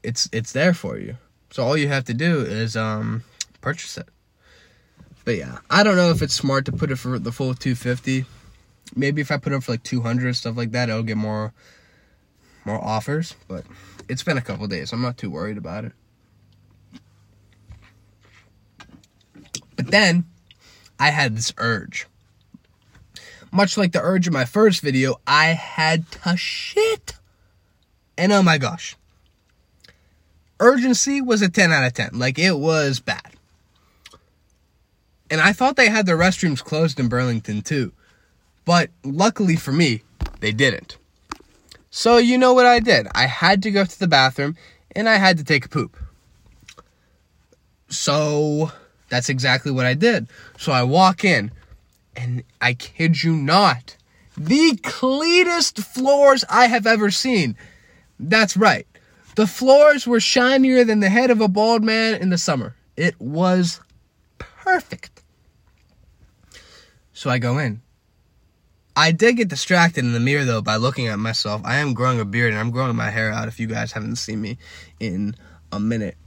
It's 0.03 0.29
it's 0.31 0.53
there 0.53 0.73
for 0.73 0.97
you. 0.97 1.17
So 1.51 1.65
all 1.65 1.75
you 1.75 1.87
have 1.87 2.05
to 2.05 2.13
do 2.13 2.39
is 2.41 2.77
um 2.77 3.23
purchase 3.59 3.97
it. 3.97 4.07
But 5.25 5.37
yeah, 5.37 5.57
I 5.69 5.83
don't 5.83 5.97
know 5.97 6.11
if 6.11 6.21
it's 6.21 6.33
smart 6.33 6.65
to 6.65 6.71
put 6.71 6.91
it 6.91 6.95
for 6.97 7.19
the 7.19 7.31
full 7.31 7.53
250. 7.53 8.25
Maybe 8.95 9.21
if 9.21 9.31
I 9.31 9.37
put 9.37 9.51
it 9.51 9.63
for 9.63 9.73
like 9.73 9.83
200 9.83 10.35
stuff 10.35 10.55
like 10.55 10.71
that, 10.71 10.89
it'll 10.89 11.03
get 11.03 11.17
more 11.17 11.53
more 12.63 12.83
offers, 12.83 13.35
but 13.47 13.63
it's 14.07 14.23
been 14.23 14.37
a 14.37 14.41
couple 14.41 14.65
days. 14.67 14.93
I'm 14.93 15.01
not 15.01 15.17
too 15.17 15.29
worried 15.29 15.57
about 15.57 15.85
it. 15.85 15.91
But 19.75 19.91
then 19.91 20.25
I 20.99 21.09
had 21.09 21.35
this 21.35 21.53
urge 21.57 22.07
much 23.55 23.77
like 23.77 23.93
the 23.93 24.01
urge 24.01 24.27
in 24.27 24.33
my 24.33 24.45
first 24.45 24.81
video, 24.81 25.15
I 25.25 25.47
had 25.47 26.11
to 26.11 26.35
shit. 26.37 27.13
And 28.17 28.31
oh 28.31 28.43
my 28.43 28.57
gosh. 28.57 28.95
Urgency 30.59 31.21
was 31.21 31.41
a 31.41 31.49
10 31.49 31.71
out 31.71 31.85
of 31.85 31.93
10. 31.93 32.11
Like, 32.13 32.37
it 32.37 32.57
was 32.57 32.99
bad. 32.99 33.34
And 35.29 35.41
I 35.41 35.53
thought 35.53 35.75
they 35.75 35.89
had 35.89 36.05
their 36.05 36.17
restrooms 36.17 36.63
closed 36.63 36.99
in 36.99 37.07
Burlington 37.07 37.61
too. 37.61 37.91
But 38.63 38.89
luckily 39.03 39.55
for 39.55 39.71
me, 39.71 40.03
they 40.39 40.51
didn't. 40.51 40.97
So, 41.89 42.17
you 42.17 42.37
know 42.37 42.53
what 42.53 42.65
I 42.65 42.79
did? 42.79 43.07
I 43.15 43.25
had 43.25 43.63
to 43.63 43.71
go 43.71 43.85
to 43.85 43.99
the 43.99 44.07
bathroom 44.07 44.57
and 44.95 45.07
I 45.07 45.15
had 45.15 45.37
to 45.37 45.43
take 45.43 45.65
a 45.65 45.69
poop. 45.69 45.97
So, 47.87 48.71
that's 49.09 49.29
exactly 49.29 49.71
what 49.71 49.85
I 49.85 49.93
did. 49.93 50.27
So, 50.57 50.71
I 50.71 50.83
walk 50.83 51.23
in 51.23 51.51
and 52.15 52.43
I 52.59 52.73
kid 52.73 53.23
you 53.23 53.35
not, 53.35 53.95
the 54.37 54.77
cleanest 54.83 55.79
floors 55.79 56.43
I 56.49 56.67
have 56.67 56.85
ever 56.85 57.11
seen. 57.11 57.55
That's 58.19 58.57
right. 58.57 58.87
The 59.35 59.47
floors 59.47 60.07
were 60.07 60.19
shinier 60.19 60.83
than 60.83 60.99
the 60.99 61.09
head 61.09 61.29
of 61.31 61.41
a 61.41 61.47
bald 61.47 61.83
man 61.83 62.21
in 62.21 62.29
the 62.29 62.37
summer. 62.37 62.75
It 62.97 63.19
was 63.19 63.79
perfect. 64.37 65.14
So 67.15 67.29
I 67.29 67.39
go 67.39 67.57
in. 67.59 67.81
I 68.93 69.13
did 69.13 69.37
get 69.37 69.47
distracted 69.47 70.03
in 70.03 70.11
the 70.11 70.19
mirror 70.19 70.43
though 70.43 70.61
by 70.61 70.75
looking 70.75 71.07
at 71.07 71.17
myself. 71.17 71.61
I 71.63 71.77
am 71.77 71.93
growing 71.93 72.19
a 72.19 72.25
beard 72.25 72.51
and 72.51 72.59
I'm 72.59 72.71
growing 72.71 72.95
my 72.95 73.09
hair 73.09 73.31
out 73.31 73.47
if 73.47 73.57
you 73.57 73.67
guys 73.67 73.93
haven't 73.93 74.17
seen 74.17 74.41
me 74.41 74.57
in 74.99 75.33
a 75.71 75.79
minute. 75.79 76.17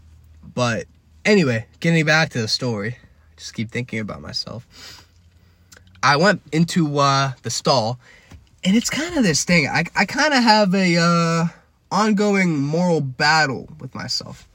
But 0.54 0.86
anyway, 1.26 1.66
getting 1.80 2.06
back 2.06 2.30
to 2.30 2.40
the 2.40 2.48
story, 2.48 2.96
I 3.00 3.34
just 3.36 3.52
keep 3.52 3.70
thinking 3.70 4.00
about 4.00 4.22
myself. 4.22 5.04
I 6.02 6.16
went 6.16 6.40
into 6.52 6.98
uh, 6.98 7.32
the 7.42 7.50
stall, 7.50 7.98
and 8.64 8.74
it's 8.74 8.88
kind 8.88 9.14
of 9.16 9.22
this 9.22 9.44
thing. 9.44 9.66
I, 9.66 9.84
I 9.94 10.06
kind 10.06 10.32
of 10.32 10.42
have 10.42 10.74
a 10.74 10.96
uh, 10.96 11.44
ongoing 11.90 12.58
moral 12.58 13.02
battle 13.02 13.68
with 13.78 13.94
myself. 13.94 14.48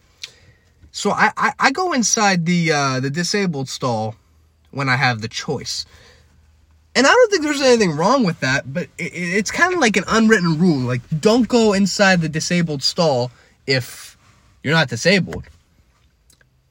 So 0.91 1.11
I, 1.11 1.31
I, 1.37 1.53
I 1.59 1.71
go 1.71 1.93
inside 1.93 2.47
the 2.47 2.71
uh, 2.71 2.99
the 2.99 3.11
disabled 3.11 3.69
stall 3.69 4.15
when 4.71 4.89
I 4.89 4.95
have 4.95 5.21
the 5.21 5.27
choice. 5.27 5.85
And 6.95 7.07
I 7.07 7.09
don't 7.09 7.31
think 7.31 7.43
there's 7.43 7.61
anything 7.61 7.91
wrong 7.91 8.23
with 8.23 8.39
that, 8.41 8.71
but 8.71 8.83
it, 8.97 9.13
it's 9.13 9.51
kind 9.51 9.73
of 9.73 9.79
like 9.79 9.97
an 9.97 10.03
unwritten 10.07 10.59
rule. 10.59 10.79
Like, 10.79 11.01
don't 11.19 11.47
go 11.47 11.73
inside 11.73 12.21
the 12.21 12.29
disabled 12.29 12.83
stall 12.83 13.31
if 13.65 14.17
you're 14.61 14.73
not 14.73 14.89
disabled. 14.89 15.45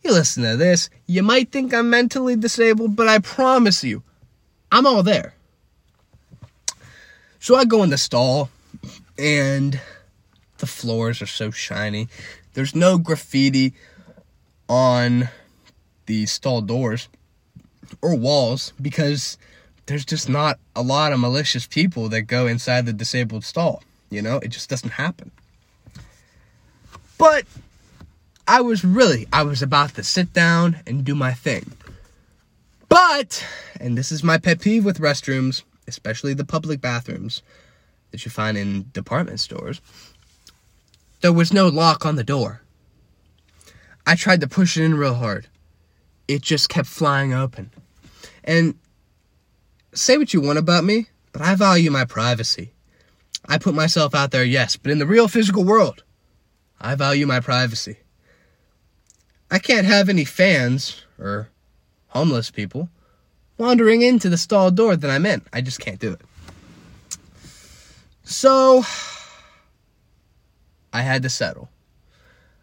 You 0.04 0.12
listen 0.12 0.42
to 0.44 0.56
this, 0.56 0.90
you 1.06 1.22
might 1.22 1.50
think 1.50 1.72
I'm 1.72 1.90
mentally 1.90 2.36
disabled, 2.36 2.96
but 2.96 3.08
I 3.08 3.18
promise 3.18 3.84
you, 3.84 4.02
I'm 4.70 4.86
all 4.86 5.02
there. 5.02 5.34
So 7.38 7.56
I 7.56 7.64
go 7.64 7.82
in 7.82 7.90
the 7.90 7.98
stall, 7.98 8.50
and 9.18 9.80
the 10.58 10.66
floors 10.66 11.20
are 11.20 11.26
so 11.26 11.50
shiny. 11.50 12.08
There's 12.54 12.74
no 12.74 12.98
graffiti 12.98 13.74
on 14.68 15.28
the 16.06 16.26
stall 16.26 16.60
doors 16.60 17.08
or 18.00 18.14
walls 18.14 18.72
because 18.80 19.38
there's 19.92 20.06
just 20.06 20.26
not 20.26 20.58
a 20.74 20.80
lot 20.80 21.12
of 21.12 21.20
malicious 21.20 21.66
people 21.66 22.08
that 22.08 22.22
go 22.22 22.46
inside 22.46 22.86
the 22.86 22.94
disabled 22.94 23.44
stall. 23.44 23.82
You 24.08 24.22
know, 24.22 24.38
it 24.38 24.48
just 24.48 24.70
doesn't 24.70 24.92
happen. 24.92 25.30
But 27.18 27.44
I 28.48 28.62
was 28.62 28.86
really, 28.86 29.28
I 29.34 29.42
was 29.42 29.60
about 29.60 29.94
to 29.96 30.02
sit 30.02 30.32
down 30.32 30.78
and 30.86 31.04
do 31.04 31.14
my 31.14 31.34
thing. 31.34 31.72
But, 32.88 33.44
and 33.78 33.98
this 33.98 34.10
is 34.10 34.24
my 34.24 34.38
pet 34.38 34.62
peeve 34.62 34.82
with 34.82 34.98
restrooms, 34.98 35.62
especially 35.86 36.32
the 36.32 36.46
public 36.46 36.80
bathrooms 36.80 37.42
that 38.12 38.24
you 38.24 38.30
find 38.30 38.56
in 38.56 38.86
department 38.94 39.40
stores, 39.40 39.82
there 41.20 41.34
was 41.34 41.52
no 41.52 41.68
lock 41.68 42.06
on 42.06 42.16
the 42.16 42.24
door. 42.24 42.62
I 44.06 44.14
tried 44.16 44.40
to 44.40 44.48
push 44.48 44.78
it 44.78 44.84
in 44.84 44.94
real 44.94 45.16
hard. 45.16 45.48
It 46.28 46.40
just 46.40 46.70
kept 46.70 46.88
flying 46.88 47.34
open. 47.34 47.70
And 48.42 48.74
say 49.94 50.16
what 50.18 50.32
you 50.32 50.40
want 50.40 50.58
about 50.58 50.84
me, 50.84 51.06
but 51.32 51.42
I 51.42 51.54
value 51.54 51.90
my 51.90 52.04
privacy. 52.04 52.72
I 53.46 53.58
put 53.58 53.74
myself 53.74 54.14
out 54.14 54.30
there, 54.30 54.44
yes, 54.44 54.76
but 54.76 54.90
in 54.90 54.98
the 54.98 55.06
real 55.06 55.28
physical 55.28 55.64
world, 55.64 56.04
I 56.80 56.94
value 56.94 57.26
my 57.26 57.40
privacy. 57.40 57.98
I 59.50 59.58
can't 59.58 59.86
have 59.86 60.08
any 60.08 60.24
fans 60.24 61.04
or 61.18 61.48
homeless 62.08 62.50
people 62.50 62.88
wandering 63.58 64.02
into 64.02 64.28
the 64.28 64.38
stall 64.38 64.70
door 64.70 64.96
that 64.96 65.10
I'm 65.10 65.26
in. 65.26 65.42
I 65.52 65.60
just 65.60 65.80
can't 65.80 65.98
do 65.98 66.12
it. 66.12 66.20
So 68.24 68.84
I 70.92 71.02
had 71.02 71.22
to 71.22 71.28
settle. 71.28 71.68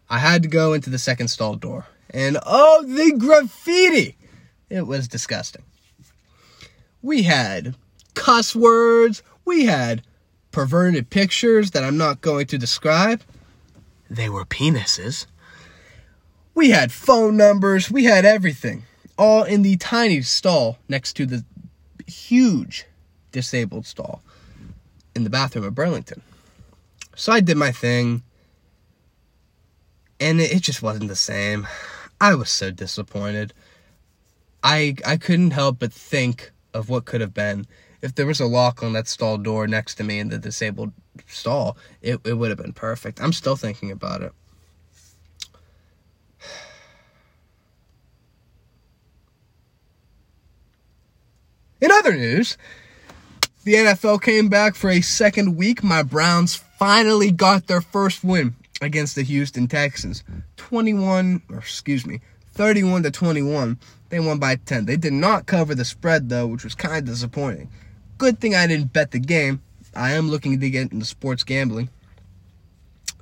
I 0.08 0.18
had 0.18 0.42
to 0.42 0.48
go 0.48 0.72
into 0.72 0.90
the 0.90 0.98
second 0.98 1.28
stall 1.28 1.54
door. 1.54 1.86
And 2.10 2.38
oh, 2.44 2.84
the 2.84 3.12
graffiti! 3.16 4.16
It 4.68 4.86
was 4.86 5.06
disgusting. 5.06 5.62
We 7.02 7.22
had 7.22 7.76
cuss 8.14 8.54
words, 8.54 9.22
we 9.44 9.66
had 9.66 10.02
perverted 10.50 11.10
pictures 11.10 11.70
that 11.70 11.84
I'm 11.84 11.96
not 11.96 12.20
going 12.20 12.46
to 12.46 12.58
describe. 12.58 13.22
They 14.08 14.28
were 14.28 14.44
penises. 14.44 15.26
We 16.54 16.70
had 16.70 16.92
phone 16.92 17.36
numbers, 17.36 17.90
we 17.90 18.04
had 18.04 18.24
everything, 18.24 18.84
all 19.16 19.44
in 19.44 19.62
the 19.62 19.76
tiny 19.76 20.22
stall 20.22 20.78
next 20.88 21.14
to 21.14 21.26
the 21.26 21.44
huge 22.06 22.86
disabled 23.32 23.86
stall 23.86 24.22
in 25.14 25.24
the 25.24 25.30
bathroom 25.30 25.64
of 25.64 25.74
Burlington. 25.74 26.22
So 27.14 27.32
I 27.32 27.40
did 27.40 27.56
my 27.56 27.72
thing, 27.72 28.22
and 30.18 30.40
it 30.40 30.62
just 30.62 30.82
wasn't 30.82 31.08
the 31.08 31.16
same. 31.16 31.66
I 32.20 32.34
was 32.34 32.50
so 32.50 32.70
disappointed. 32.70 33.52
I 34.62 34.96
I 35.06 35.16
couldn't 35.16 35.52
help 35.52 35.78
but 35.78 35.92
think 35.92 36.50
of 36.74 36.88
what 36.88 37.04
could 37.04 37.20
have 37.20 37.34
been 37.34 37.66
if 38.02 38.14
there 38.14 38.26
was 38.26 38.40
a 38.40 38.46
lock 38.46 38.82
on 38.82 38.92
that 38.94 39.06
stall 39.08 39.36
door 39.38 39.66
next 39.66 39.96
to 39.96 40.04
me 40.04 40.18
in 40.18 40.28
the 40.28 40.38
disabled 40.38 40.92
stall. 41.26 41.76
It 42.02 42.20
it 42.24 42.34
would 42.34 42.50
have 42.50 42.58
been 42.58 42.72
perfect. 42.72 43.20
I'm 43.20 43.32
still 43.32 43.56
thinking 43.56 43.90
about 43.90 44.22
it. 44.22 44.32
In 51.80 51.90
other 51.90 52.14
news, 52.14 52.58
the 53.64 53.74
NFL 53.74 54.22
came 54.22 54.48
back 54.48 54.74
for 54.74 54.90
a 54.90 55.00
second 55.00 55.56
week. 55.56 55.82
My 55.82 56.02
Browns 56.02 56.54
finally 56.54 57.30
got 57.30 57.66
their 57.66 57.82
first 57.82 58.24
win 58.24 58.54
against 58.80 59.14
the 59.14 59.22
Houston 59.22 59.68
Texans. 59.68 60.24
21, 60.56 61.42
or 61.50 61.58
excuse 61.58 62.06
me, 62.06 62.20
31 62.60 63.04
to 63.04 63.10
21. 63.10 63.78
They 64.10 64.20
won 64.20 64.38
by 64.38 64.56
10. 64.56 64.84
They 64.84 64.98
did 64.98 65.14
not 65.14 65.46
cover 65.46 65.74
the 65.74 65.82
spread 65.82 66.28
though, 66.28 66.46
which 66.46 66.62
was 66.62 66.74
kind 66.74 66.98
of 66.98 67.06
disappointing. 67.06 67.70
Good 68.18 68.38
thing 68.38 68.54
I 68.54 68.66
didn't 68.66 68.92
bet 68.92 69.12
the 69.12 69.18
game. 69.18 69.62
I 69.96 70.10
am 70.10 70.28
looking 70.28 70.60
to 70.60 70.68
get 70.68 70.92
into 70.92 71.06
sports 71.06 71.42
gambling. 71.42 71.88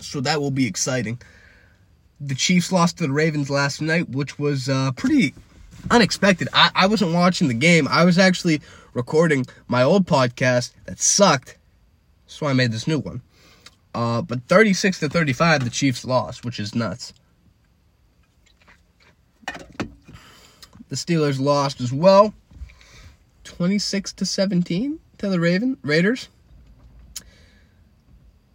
So 0.01 0.21
that 0.23 0.41
will 0.41 0.51
be 0.51 0.67
exciting. 0.67 1.23
The 2.21 2.35
Chiefs 2.35 2.73
lost 2.73 2.99
to 2.99 3.07
the 3.07 3.13
Ravens 3.13 3.49
last 3.49 3.81
night, 3.81 4.09
which 4.09 4.41
was 4.41 4.69
uh, 4.69 4.91
pretty 4.97 5.35
unexpected. 5.89 6.49
I, 6.53 6.73
I 6.75 6.87
wasn't 6.89 7.15
watching 7.15 7.47
the 7.47 7.55
game. 7.55 7.87
I 7.87 8.05
was 8.05 8.19
actually 8.19 8.61
recording 8.93 9.47
my 9.69 9.85
old 9.85 10.05
podcast 10.05 10.73
that 10.87 10.99
sucked. 10.99 11.57
So 12.27 12.47
I 12.47 12.55
made 12.55 12.73
this 12.73 12.89
new 12.89 12.99
one. 12.99 13.23
Uh, 13.95 14.21
but 14.21 14.43
36 14.49 14.99
to 14.99 15.09
35, 15.09 15.63
the 15.63 15.71
Chiefs 15.71 16.05
lost, 16.05 16.45
which 16.45 16.59
is 16.59 16.75
nuts. 16.75 17.13
The 20.89 20.97
Steelers 20.97 21.39
lost 21.39 21.81
as 21.81 21.93
well. 21.93 22.33
26 23.45 24.13
to 24.15 24.27
17 24.27 24.99
to 25.19 25.29
the 25.29 25.41
Raven 25.41 25.77
Raiders. 25.83 26.29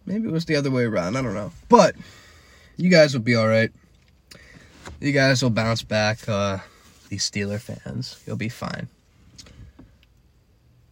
Maybe 0.06 0.28
it 0.28 0.32
was 0.32 0.46
the 0.46 0.56
other 0.56 0.72
way 0.72 0.84
around. 0.84 1.16
I 1.16 1.22
don't 1.22 1.34
know. 1.34 1.52
But 1.70 1.96
you 2.78 2.90
guys 2.90 3.14
will 3.14 3.22
be 3.22 3.36
all 3.36 3.48
right. 3.48 3.72
You 5.00 5.12
guys 5.12 5.42
will 5.42 5.50
bounce 5.50 5.84
back. 5.84 6.28
Uh, 6.28 6.60
these 7.10 7.30
Steeler 7.30 7.60
fans, 7.60 8.22
you'll 8.26 8.36
be 8.36 8.50
fine. 8.50 8.88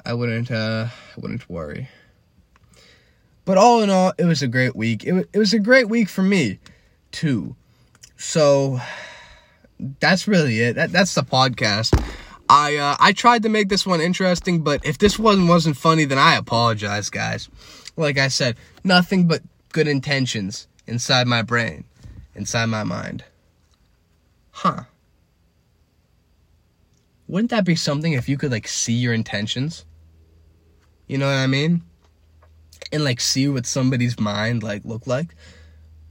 I 0.06 0.14
wouldn't. 0.14 0.52
Uh, 0.52 0.88
I 0.90 1.20
wouldn't 1.20 1.50
worry. 1.50 1.90
But 3.46 3.58
all 3.58 3.82
in 3.82 3.90
all, 3.90 4.14
it 4.18 4.26
was 4.26 4.42
a 4.42 4.48
great 4.48 4.76
week. 4.76 5.04
It, 5.04 5.28
it 5.34 5.40
was 5.40 5.54
a 5.54 5.60
great 5.60 5.90
week 5.90 6.10
for 6.10 6.22
me, 6.22 6.60
too. 7.12 7.56
So 8.18 8.80
that's 10.00 10.28
really 10.28 10.60
it. 10.62 10.76
That, 10.76 10.92
that's 10.92 11.16
the 11.16 11.22
podcast. 11.22 12.00
I 12.50 12.76
uh, 12.76 12.98
I 13.00 13.14
tried 13.14 13.44
to 13.44 13.50
make 13.50 13.70
this 13.70 13.86
one 13.86 14.02
interesting, 14.02 14.62
but 14.62 14.86
if 14.86 14.98
this 14.98 15.18
one 15.18 15.48
wasn't 15.48 15.78
funny, 15.78 16.06
then 16.06 16.18
I 16.18 16.36
apologize, 16.36 17.10
guys. 17.10 17.50
Like 17.96 18.18
I 18.18 18.28
said, 18.28 18.58
nothing 18.84 19.28
but 19.28 19.42
good 19.72 19.88
intentions 19.88 20.68
inside 20.86 21.28
my 21.28 21.42
brain, 21.42 21.86
inside 22.36 22.66
my 22.66 22.84
mind. 22.84 23.24
Huh. 24.52 24.84
Wouldn't 27.28 27.52
that 27.52 27.64
be 27.64 27.76
something 27.76 28.12
if 28.12 28.28
you 28.28 28.38
could 28.38 28.52
like 28.52 28.68
see 28.68 28.94
your 28.94 29.14
intentions? 29.14 29.86
You 31.08 31.18
know 31.18 31.28
what 31.28 31.38
I 31.38 31.48
mean? 31.48 31.84
And 32.92 33.06
like 33.06 33.22
see 33.22 33.48
what 33.48 33.66
somebody's 33.66 34.20
mind 34.20 34.64
like 34.64 34.84
look 34.84 35.08
like. 35.08 35.36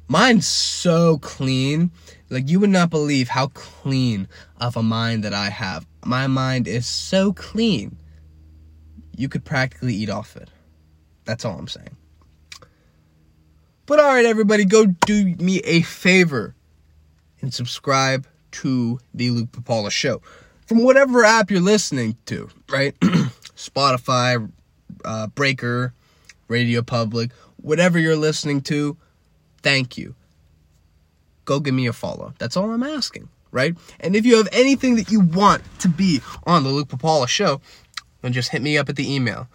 Mine's 0.09 0.47
so 0.47 1.19
clean. 1.19 1.91
Like 2.31 2.49
you 2.49 2.61
would 2.61 2.71
not 2.71 2.91
believe 2.91 3.29
how 3.29 3.49
clean 3.49 4.29
of 4.61 4.77
a 4.77 4.83
mind 4.83 5.25
that 5.25 5.35
I 5.35 5.51
have. 5.51 5.87
My 6.05 6.29
mind 6.29 6.69
is 6.69 6.87
so 6.87 7.33
clean. 7.33 7.97
You 9.17 9.29
could 9.29 9.45
practically 9.45 9.95
eat 9.95 10.09
off 10.09 10.37
it. 10.37 10.49
That's 11.25 11.45
all 11.45 11.59
I'm 11.59 11.69
saying. 11.69 11.97
But 13.87 13.99
all 13.99 14.07
right, 14.07 14.25
everybody, 14.25 14.65
go 14.65 14.87
do 14.87 15.35
me 15.41 15.59
a 15.61 15.83
favor 15.83 16.55
and 17.41 17.53
subscribe 17.53 18.27
to 18.53 19.01
the 19.13 19.31
Luke 19.31 19.51
Pipala 19.51 19.91
Show 19.91 20.23
from 20.67 20.85
whatever 20.85 21.25
app 21.25 21.51
you're 21.51 21.61
listening 21.61 22.17
to, 22.27 22.49
right? 22.71 22.99
Spotify, 23.01 24.51
uh, 25.05 25.27
Breaker, 25.29 25.93
Radio 26.47 26.83
Public, 26.83 27.33
whatever 27.57 27.99
you're 27.99 28.17
listening 28.17 28.61
to. 28.63 28.97
Thank 29.63 29.99
you. 29.99 30.15
Go 31.45 31.61
give 31.61 31.75
me 31.75 31.87
a 31.87 31.93
follow. 31.93 32.35
That's 32.39 32.57
all 32.57 32.71
I'm 32.71 32.83
asking, 32.83 33.29
right? 33.51 33.75
And 34.01 34.15
if 34.15 34.25
you 34.27 34.37
have 34.37 34.49
anything 34.53 34.97
that 34.97 35.11
you 35.11 35.21
want 35.21 35.63
to 35.81 35.89
be 35.89 36.21
on 36.45 36.63
the 36.65 36.71
Luke 36.71 36.89
Pipala 36.89 37.29
Show, 37.29 37.61
then 38.23 38.33
just 38.33 38.51
hit 38.51 38.63
me 38.63 38.79
up 38.79 38.89
at 38.89 38.97
the 38.97 39.13
email 39.13 39.49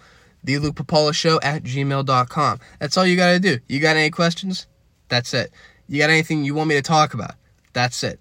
the 0.45 1.11
Show 1.13 1.39
at 1.41 1.63
gmail.com. 1.63 2.59
That's 2.79 2.97
all 2.97 3.05
you 3.05 3.15
got 3.15 3.33
to 3.33 3.39
do. 3.39 3.59
You 3.67 3.79
got 3.79 3.97
any 3.97 4.09
questions? 4.09 4.67
That's 5.09 5.33
it. 5.33 5.51
You 5.87 5.99
got 5.99 6.09
anything 6.09 6.43
you 6.43 6.55
want 6.55 6.69
me 6.69 6.75
to 6.75 6.81
talk 6.81 7.13
about? 7.13 7.35
That's 7.73 8.03
it. 8.03 8.19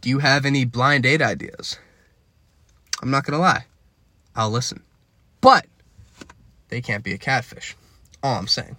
Do 0.00 0.08
you 0.08 0.18
have 0.18 0.46
any 0.46 0.64
blind 0.64 1.04
date 1.04 1.22
ideas? 1.22 1.78
I'm 3.02 3.10
not 3.10 3.24
going 3.24 3.36
to 3.36 3.42
lie. 3.42 3.66
I'll 4.34 4.50
listen. 4.50 4.82
But 5.40 5.66
they 6.68 6.80
can't 6.80 7.04
be 7.04 7.12
a 7.12 7.18
catfish. 7.18 7.76
All 8.22 8.36
I'm 8.36 8.46
saying. 8.46 8.76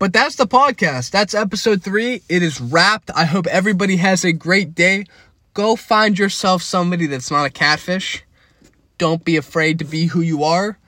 But 0.00 0.12
that's 0.12 0.34
the 0.34 0.48
podcast. 0.48 1.10
That's 1.12 1.34
episode 1.34 1.84
three. 1.84 2.22
It 2.28 2.42
is 2.42 2.60
wrapped. 2.60 3.12
I 3.14 3.26
hope 3.26 3.46
everybody 3.46 3.98
has 3.98 4.24
a 4.24 4.32
great 4.32 4.74
day. 4.74 5.04
Go 5.54 5.76
find 5.76 6.18
yourself 6.18 6.62
somebody 6.62 7.06
that's 7.06 7.30
not 7.30 7.44
a 7.44 7.50
catfish 7.50 8.24
don't 9.00 9.24
be 9.24 9.38
afraid 9.38 9.78
to 9.78 9.84
be 9.84 10.06
who 10.06 10.20
you 10.20 10.44
are. 10.44 10.78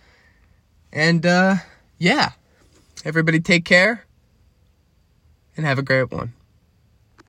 And 0.93 1.25
uh, 1.25 1.57
yeah, 1.99 2.33
everybody 3.07 3.41
take 3.41 3.65
care 3.65 4.05
and 5.57 5.65
have 5.65 5.79
a 5.79 5.83
great 5.83 6.13
one. 6.13 6.35